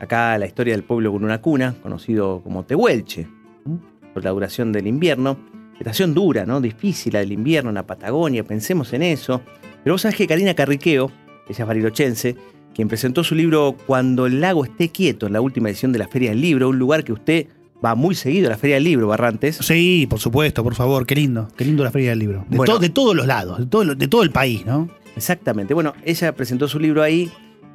Acá 0.00 0.36
la 0.38 0.46
historia 0.46 0.74
del 0.74 0.84
pueblo 0.84 1.12
con 1.12 1.24
una 1.24 1.40
cuna, 1.40 1.74
conocido 1.82 2.40
como 2.42 2.64
Tehuelche, 2.64 3.28
por 4.14 4.24
la 4.24 4.30
duración 4.30 4.72
del 4.72 4.86
invierno. 4.86 5.38
Estación 5.78 6.14
dura, 6.14 6.46
¿no? 6.46 6.60
Difícil 6.60 7.14
la 7.14 7.20
del 7.20 7.32
invierno 7.32 7.70
en 7.70 7.74
la 7.74 7.86
Patagonia, 7.86 8.44
pensemos 8.44 8.92
en 8.92 9.02
eso. 9.02 9.42
Pero 9.82 9.94
vos 9.94 10.02
sabés 10.02 10.16
que 10.16 10.28
Karina 10.28 10.54
Carriqueo, 10.54 11.10
ella 11.52 11.62
es 11.64 11.68
barilochense, 11.68 12.36
quien 12.74 12.88
presentó 12.88 13.22
su 13.24 13.34
libro 13.34 13.76
Cuando 13.86 14.26
el 14.26 14.40
lago 14.40 14.64
esté 14.64 14.88
quieto 14.90 15.26
en 15.26 15.32
la 15.34 15.40
última 15.40 15.68
edición 15.68 15.92
de 15.92 15.98
la 15.98 16.08
Feria 16.08 16.30
del 16.30 16.40
Libro, 16.40 16.68
un 16.70 16.78
lugar 16.78 17.04
que 17.04 17.12
usted 17.12 17.46
va 17.84 17.94
muy 17.94 18.14
seguido 18.14 18.46
a 18.46 18.50
la 18.50 18.56
Feria 18.58 18.76
del 18.76 18.84
Libro, 18.84 19.08
Barrantes. 19.08 19.56
Sí, 19.60 20.06
por 20.08 20.20
supuesto, 20.20 20.62
por 20.62 20.74
favor, 20.74 21.04
qué 21.04 21.14
lindo. 21.16 21.48
Qué 21.56 21.64
lindo 21.64 21.82
la 21.84 21.90
Feria 21.90 22.10
del 22.10 22.18
Libro. 22.20 22.44
De, 22.48 22.56
Bueno. 22.56 22.74
to- 22.74 22.78
de 22.78 22.88
todos 22.90 23.14
los 23.14 23.26
lados, 23.26 23.58
de 23.58 23.66
todo, 23.66 23.94
de 23.94 24.08
todo 24.08 24.22
el 24.22 24.30
país, 24.30 24.64
¿no? 24.64 24.88
Exactamente. 25.16 25.74
Bueno, 25.74 25.92
ella 26.04 26.34
presentó 26.34 26.68
su 26.68 26.78
libro 26.78 27.02
ahí, 27.02 27.30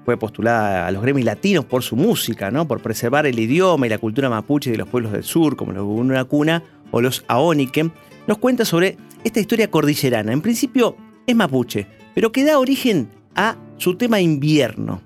fue 0.05 0.17
postulada 0.17 0.87
a 0.87 0.91
los 0.91 1.01
gremios 1.03 1.25
latinos 1.25 1.65
por 1.65 1.83
su 1.83 1.95
música, 1.97 2.49
¿no? 2.49 2.67
Por 2.67 2.81
preservar 2.81 3.25
el 3.27 3.37
idioma 3.37 3.85
y 3.85 3.89
la 3.89 3.97
cultura 3.97 4.29
mapuche 4.29 4.71
de 4.71 4.77
los 4.77 4.87
pueblos 4.87 5.11
del 5.11 5.23
sur, 5.23 5.55
como 5.57 5.73
los 5.73 5.85
una 5.85 6.23
cuna 6.23 6.63
o 6.91 7.01
los 7.01 7.23
Aonique. 7.27 7.91
Nos 8.25 8.37
cuenta 8.39 8.63
sobre 8.65 8.97
esta 9.25 9.39
historia 9.41 9.69
cordillerana. 9.69 10.31
En 10.31 10.41
principio 10.41 10.95
es 11.27 11.35
mapuche, 11.35 11.85
pero 12.15 12.31
que 12.31 12.45
da 12.45 12.57
origen 12.57 13.09
a 13.35 13.57
su 13.77 13.95
tema 13.95 14.19
invierno, 14.19 15.01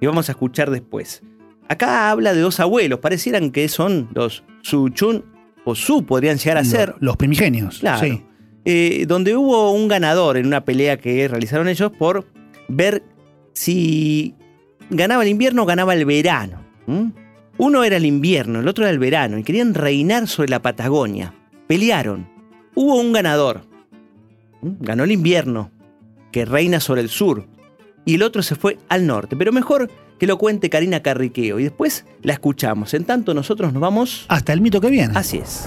que 0.00 0.06
vamos 0.06 0.28
a 0.28 0.32
escuchar 0.32 0.70
después. 0.70 1.22
Acá 1.68 2.10
habla 2.10 2.34
de 2.34 2.40
dos 2.40 2.60
abuelos, 2.60 2.98
parecieran 3.00 3.50
que 3.50 3.68
son 3.68 4.08
los 4.14 4.44
Suchun 4.62 5.24
o 5.64 5.74
Su, 5.74 6.04
podrían 6.04 6.36
llegar 6.36 6.58
a 6.58 6.64
ser. 6.64 6.94
Los 7.00 7.16
primigenios. 7.16 7.78
Claro. 7.78 8.06
Sí. 8.06 8.22
Eh, 8.66 9.04
donde 9.06 9.36
hubo 9.36 9.72
un 9.72 9.88
ganador 9.88 10.36
en 10.36 10.46
una 10.46 10.64
pelea 10.64 10.96
que 10.98 11.28
realizaron 11.28 11.68
ellos 11.68 11.92
por 11.92 12.26
ver 12.68 13.02
si 13.52 14.34
ganaba 14.90 15.22
el 15.22 15.28
invierno 15.28 15.62
o 15.62 15.66
ganaba 15.66 15.94
el 15.94 16.04
verano. 16.04 16.62
Uno 17.56 17.84
era 17.84 17.96
el 17.96 18.04
invierno, 18.04 18.60
el 18.60 18.68
otro 18.68 18.84
era 18.84 18.90
el 18.90 18.98
verano, 18.98 19.38
y 19.38 19.42
querían 19.42 19.74
reinar 19.74 20.28
sobre 20.28 20.50
la 20.50 20.60
Patagonia. 20.60 21.34
Pelearon. 21.66 22.28
Hubo 22.74 22.96
un 22.96 23.12
ganador. 23.12 23.62
Ganó 24.60 25.04
el 25.04 25.12
invierno, 25.12 25.70
que 26.32 26.44
reina 26.44 26.80
sobre 26.80 27.00
el 27.00 27.08
sur. 27.08 27.46
Y 28.04 28.16
el 28.16 28.22
otro 28.22 28.42
se 28.42 28.54
fue 28.54 28.78
al 28.88 29.06
norte. 29.06 29.36
Pero 29.36 29.52
mejor 29.52 29.90
que 30.18 30.26
lo 30.26 30.38
cuente 30.38 30.70
Karina 30.70 31.02
Carriqueo. 31.02 31.58
Y 31.58 31.64
después 31.64 32.04
la 32.22 32.32
escuchamos. 32.32 32.94
En 32.94 33.04
tanto, 33.04 33.34
nosotros 33.34 33.72
nos 33.72 33.80
vamos. 33.80 34.26
Hasta 34.28 34.52
el 34.52 34.60
mito 34.60 34.80
que 34.80 34.88
viene. 34.88 35.12
Así 35.16 35.38
es. 35.38 35.64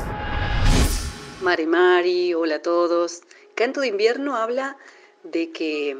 Mari 1.41 1.65
Mari, 1.65 2.34
hola 2.34 2.56
a 2.56 2.62
todos. 2.62 3.21
Canto 3.56 3.82
de 3.82 3.88
invierno 3.88 4.36
habla 4.36 4.78
de 5.23 5.52
que 5.52 5.97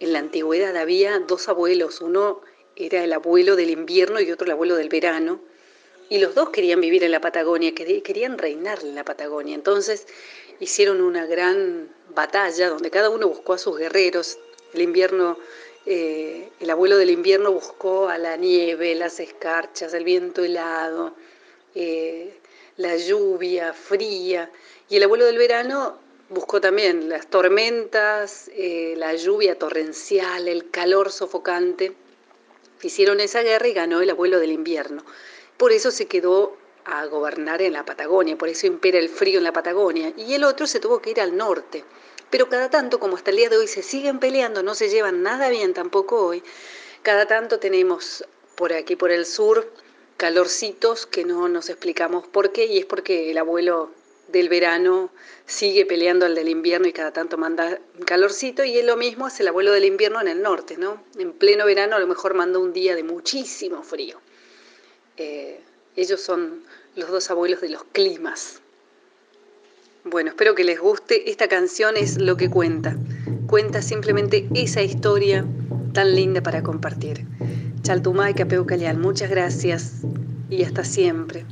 en 0.00 0.12
la 0.12 0.18
antigüedad 0.18 0.76
había 0.76 1.18
dos 1.20 1.48
abuelos, 1.48 2.00
uno 2.00 2.40
era 2.76 3.02
el 3.02 3.12
abuelo 3.12 3.56
del 3.56 3.70
invierno 3.70 4.20
y 4.20 4.30
otro 4.30 4.44
el 4.44 4.52
abuelo 4.52 4.76
del 4.76 4.88
verano, 4.88 5.40
y 6.08 6.18
los 6.18 6.34
dos 6.34 6.50
querían 6.50 6.80
vivir 6.80 7.02
en 7.02 7.10
la 7.10 7.20
Patagonia, 7.20 7.74
querían 7.74 8.38
reinar 8.38 8.80
en 8.82 8.94
la 8.94 9.04
Patagonia. 9.04 9.54
Entonces 9.54 10.06
hicieron 10.60 11.00
una 11.00 11.26
gran 11.26 11.88
batalla 12.14 12.68
donde 12.68 12.90
cada 12.90 13.10
uno 13.10 13.28
buscó 13.28 13.54
a 13.54 13.58
sus 13.58 13.76
guerreros. 13.78 14.38
El 14.76 14.82
invierno, 14.82 15.38
eh, 15.86 16.50
el 16.60 16.68
abuelo 16.68 16.98
del 16.98 17.08
invierno 17.08 17.50
buscó 17.50 18.10
a 18.10 18.18
la 18.18 18.36
nieve, 18.36 18.94
las 18.94 19.20
escarchas, 19.20 19.94
el 19.94 20.04
viento 20.04 20.44
helado, 20.44 21.14
eh, 21.74 22.38
la 22.76 22.94
lluvia 22.94 23.72
fría. 23.72 24.50
Y 24.90 24.96
el 24.96 25.04
abuelo 25.04 25.24
del 25.24 25.38
verano 25.38 25.98
buscó 26.28 26.60
también 26.60 27.08
las 27.08 27.28
tormentas, 27.28 28.50
eh, 28.52 28.92
la 28.98 29.14
lluvia 29.14 29.58
torrencial, 29.58 30.46
el 30.46 30.70
calor 30.70 31.10
sofocante. 31.10 31.94
Hicieron 32.82 33.20
esa 33.20 33.40
guerra 33.40 33.68
y 33.68 33.72
ganó 33.72 34.02
el 34.02 34.10
abuelo 34.10 34.38
del 34.40 34.52
invierno. 34.52 35.06
Por 35.56 35.72
eso 35.72 35.90
se 35.90 36.04
quedó 36.04 36.54
a 36.84 37.06
gobernar 37.06 37.62
en 37.62 37.72
la 37.72 37.86
Patagonia, 37.86 38.36
por 38.36 38.50
eso 38.50 38.66
impera 38.66 38.98
el 38.98 39.08
frío 39.08 39.38
en 39.38 39.44
la 39.44 39.54
Patagonia. 39.54 40.12
Y 40.18 40.34
el 40.34 40.44
otro 40.44 40.66
se 40.66 40.80
tuvo 40.80 41.00
que 41.00 41.12
ir 41.12 41.20
al 41.22 41.34
norte. 41.34 41.82
Pero 42.30 42.48
cada 42.48 42.70
tanto, 42.70 42.98
como 42.98 43.16
hasta 43.16 43.30
el 43.30 43.36
día 43.36 43.48
de 43.48 43.56
hoy 43.56 43.68
se 43.68 43.82
siguen 43.82 44.18
peleando, 44.18 44.62
no 44.62 44.74
se 44.74 44.88
llevan 44.88 45.22
nada 45.22 45.48
bien 45.48 45.74
tampoco 45.74 46.26
hoy, 46.26 46.42
cada 47.02 47.26
tanto 47.26 47.58
tenemos 47.58 48.24
por 48.56 48.72
aquí, 48.72 48.96
por 48.96 49.10
el 49.10 49.26
sur, 49.26 49.70
calorcitos 50.16 51.06
que 51.06 51.24
no 51.24 51.48
nos 51.48 51.68
explicamos 51.68 52.26
por 52.26 52.52
qué, 52.52 52.66
y 52.66 52.78
es 52.78 52.86
porque 52.86 53.30
el 53.30 53.38
abuelo 53.38 53.90
del 54.28 54.48
verano 54.48 55.10
sigue 55.46 55.86
peleando 55.86 56.26
al 56.26 56.34
del 56.34 56.48
invierno 56.48 56.88
y 56.88 56.92
cada 56.92 57.12
tanto 57.12 57.38
manda 57.38 57.78
calorcito, 58.04 58.64
y 58.64 58.78
es 58.78 58.84
lo 58.84 58.96
mismo 58.96 59.26
hace 59.26 59.44
el 59.44 59.48
abuelo 59.48 59.72
del 59.72 59.84
invierno 59.84 60.20
en 60.20 60.28
el 60.28 60.42
norte, 60.42 60.76
¿no? 60.78 61.04
En 61.16 61.32
pleno 61.32 61.64
verano 61.64 61.96
a 61.96 62.00
lo 62.00 62.06
mejor 62.06 62.34
manda 62.34 62.58
un 62.58 62.72
día 62.72 62.96
de 62.96 63.04
muchísimo 63.04 63.82
frío. 63.82 64.20
Eh, 65.16 65.60
ellos 65.94 66.20
son 66.20 66.64
los 66.96 67.10
dos 67.10 67.30
abuelos 67.30 67.60
de 67.60 67.68
los 67.68 67.84
climas. 67.84 68.60
Bueno, 70.08 70.30
espero 70.30 70.54
que 70.54 70.62
les 70.62 70.78
guste. 70.78 71.30
Esta 71.30 71.48
canción 71.48 71.96
es 71.96 72.18
lo 72.18 72.36
que 72.36 72.48
cuenta. 72.48 72.96
Cuenta 73.48 73.82
simplemente 73.82 74.48
esa 74.54 74.80
historia 74.80 75.44
tan 75.92 76.14
linda 76.14 76.42
para 76.42 76.62
compartir. 76.62 77.26
Chaltumay 77.82 78.34
Capeucalial, 78.34 78.98
muchas 78.98 79.30
gracias 79.30 80.02
y 80.48 80.62
hasta 80.62 80.84
siempre. 80.84 81.44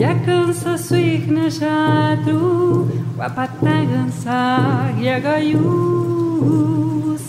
Jakąsa 0.00 0.78
swychna 0.78 1.50
siadu, 1.50 2.40
łapatagą 3.18 4.10
sag, 4.24 5.00
jagaju, 5.00 5.64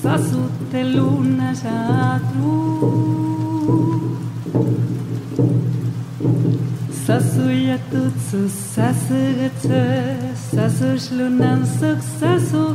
sasute 0.02 0.84
luna 0.84 1.56
siadu. 1.56 2.52
Sasuya 7.06 7.78
tutsu 7.92 8.48
sa 8.48 8.94
sasushlunan 10.56 11.68
suk 11.68 12.00
sasugatsu, 12.20 12.71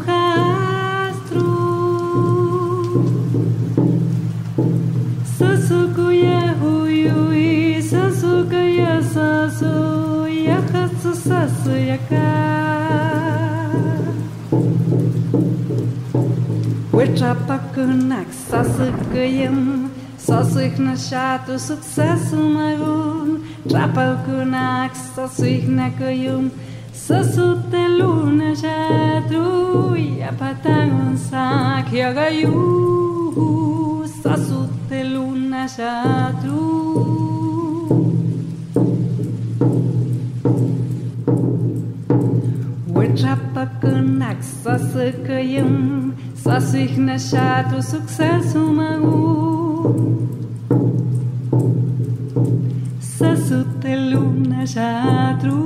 Sunak 17.86 18.26
sasıkkıyım 18.50 19.90
Sasıkna 20.18 20.96
şatu 20.96 21.58
sukcesumagun 21.58 23.44
Çapalkunak 23.72 24.96
sasıknakıyım 24.96 26.50
Sasutteluna 26.92 28.54
şatu 28.54 29.96
Yapatangun 30.20 31.16
sak 31.16 31.92
yagayuhu 31.92 33.46
Sasutteluna 34.22 35.68
şatu 35.68 35.68
Sasutteluna 35.68 35.68
şatu 35.68 36.75
sich 46.66 46.96
ne 46.96 47.18
Schatu 47.18 47.80
Successu 47.80 48.58
Magu 48.58 49.94
Sasute 52.98 53.94
Lumna 54.10 54.66
Schatu 54.66 55.56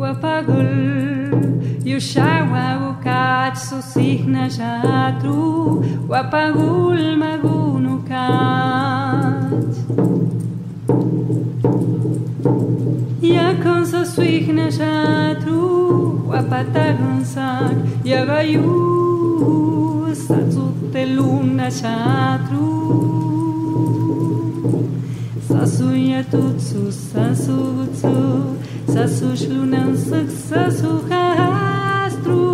Wapagul 0.00 0.72
Yushawa 1.84 2.66
Ukatsu 2.90 3.82
sich 3.82 4.24
ne 4.24 4.48
Schatu 4.50 5.84
Wapagul 6.08 7.16
Magunukat 7.22 8.22
Yakonsa 13.20 14.04
Swigna 14.06 14.70
Schatu 14.70 16.24
Wapatagonsak 16.26 17.76
Yagayu 18.04 18.62
Yagayu 18.64 18.91
teatru. 21.82 22.70
Sasu 25.48 25.88
yatutsu, 26.10 26.80
sasu 27.10 27.56
utsu, 27.82 28.14
sasu 28.94 29.28
shlunansuk, 29.40 30.28
sasu 30.48 30.92
hastru. 31.10 32.44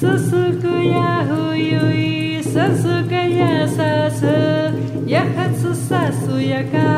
Sasu 0.00 0.40
kuya 0.62 1.12
huyui, 1.28 2.42
sasu 2.52 2.94
kaya 3.10 3.52
sasu, 3.76 4.36
yahatsu 5.14 5.70
sasu 5.88 6.34
yaka. 6.52 6.88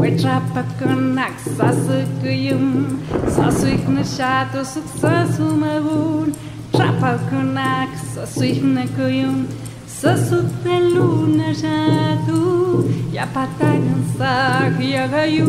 Wetrapakonak 0.00 1.34
sasu 1.58 1.98
kuyum, 2.22 2.66
sasu 3.36 3.66
iknashato 3.76 4.60
suk 4.72 4.86
sasu 5.02 5.46
mavun. 5.62 6.28
Trapa 6.76 7.16
kunak 7.32 7.88
sa 7.96 8.28
suih 8.28 8.60
na 8.60 8.84
kuyun 8.84 9.48
sa 9.88 10.12
supe 10.12 10.76
luna 10.92 11.48
jatu 11.56 12.84
ya 13.08 13.24
patagan 13.32 14.04
sa 14.12 14.68
kya 14.76 15.08
gayu 15.08 15.48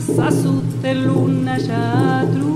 sa 0.00 0.32
supe 0.32 0.88
luna 0.96 1.60
jatu 1.60 2.48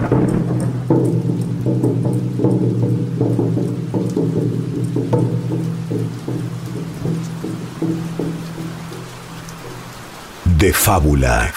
thank 0.00 0.19
fábula. 10.72 11.52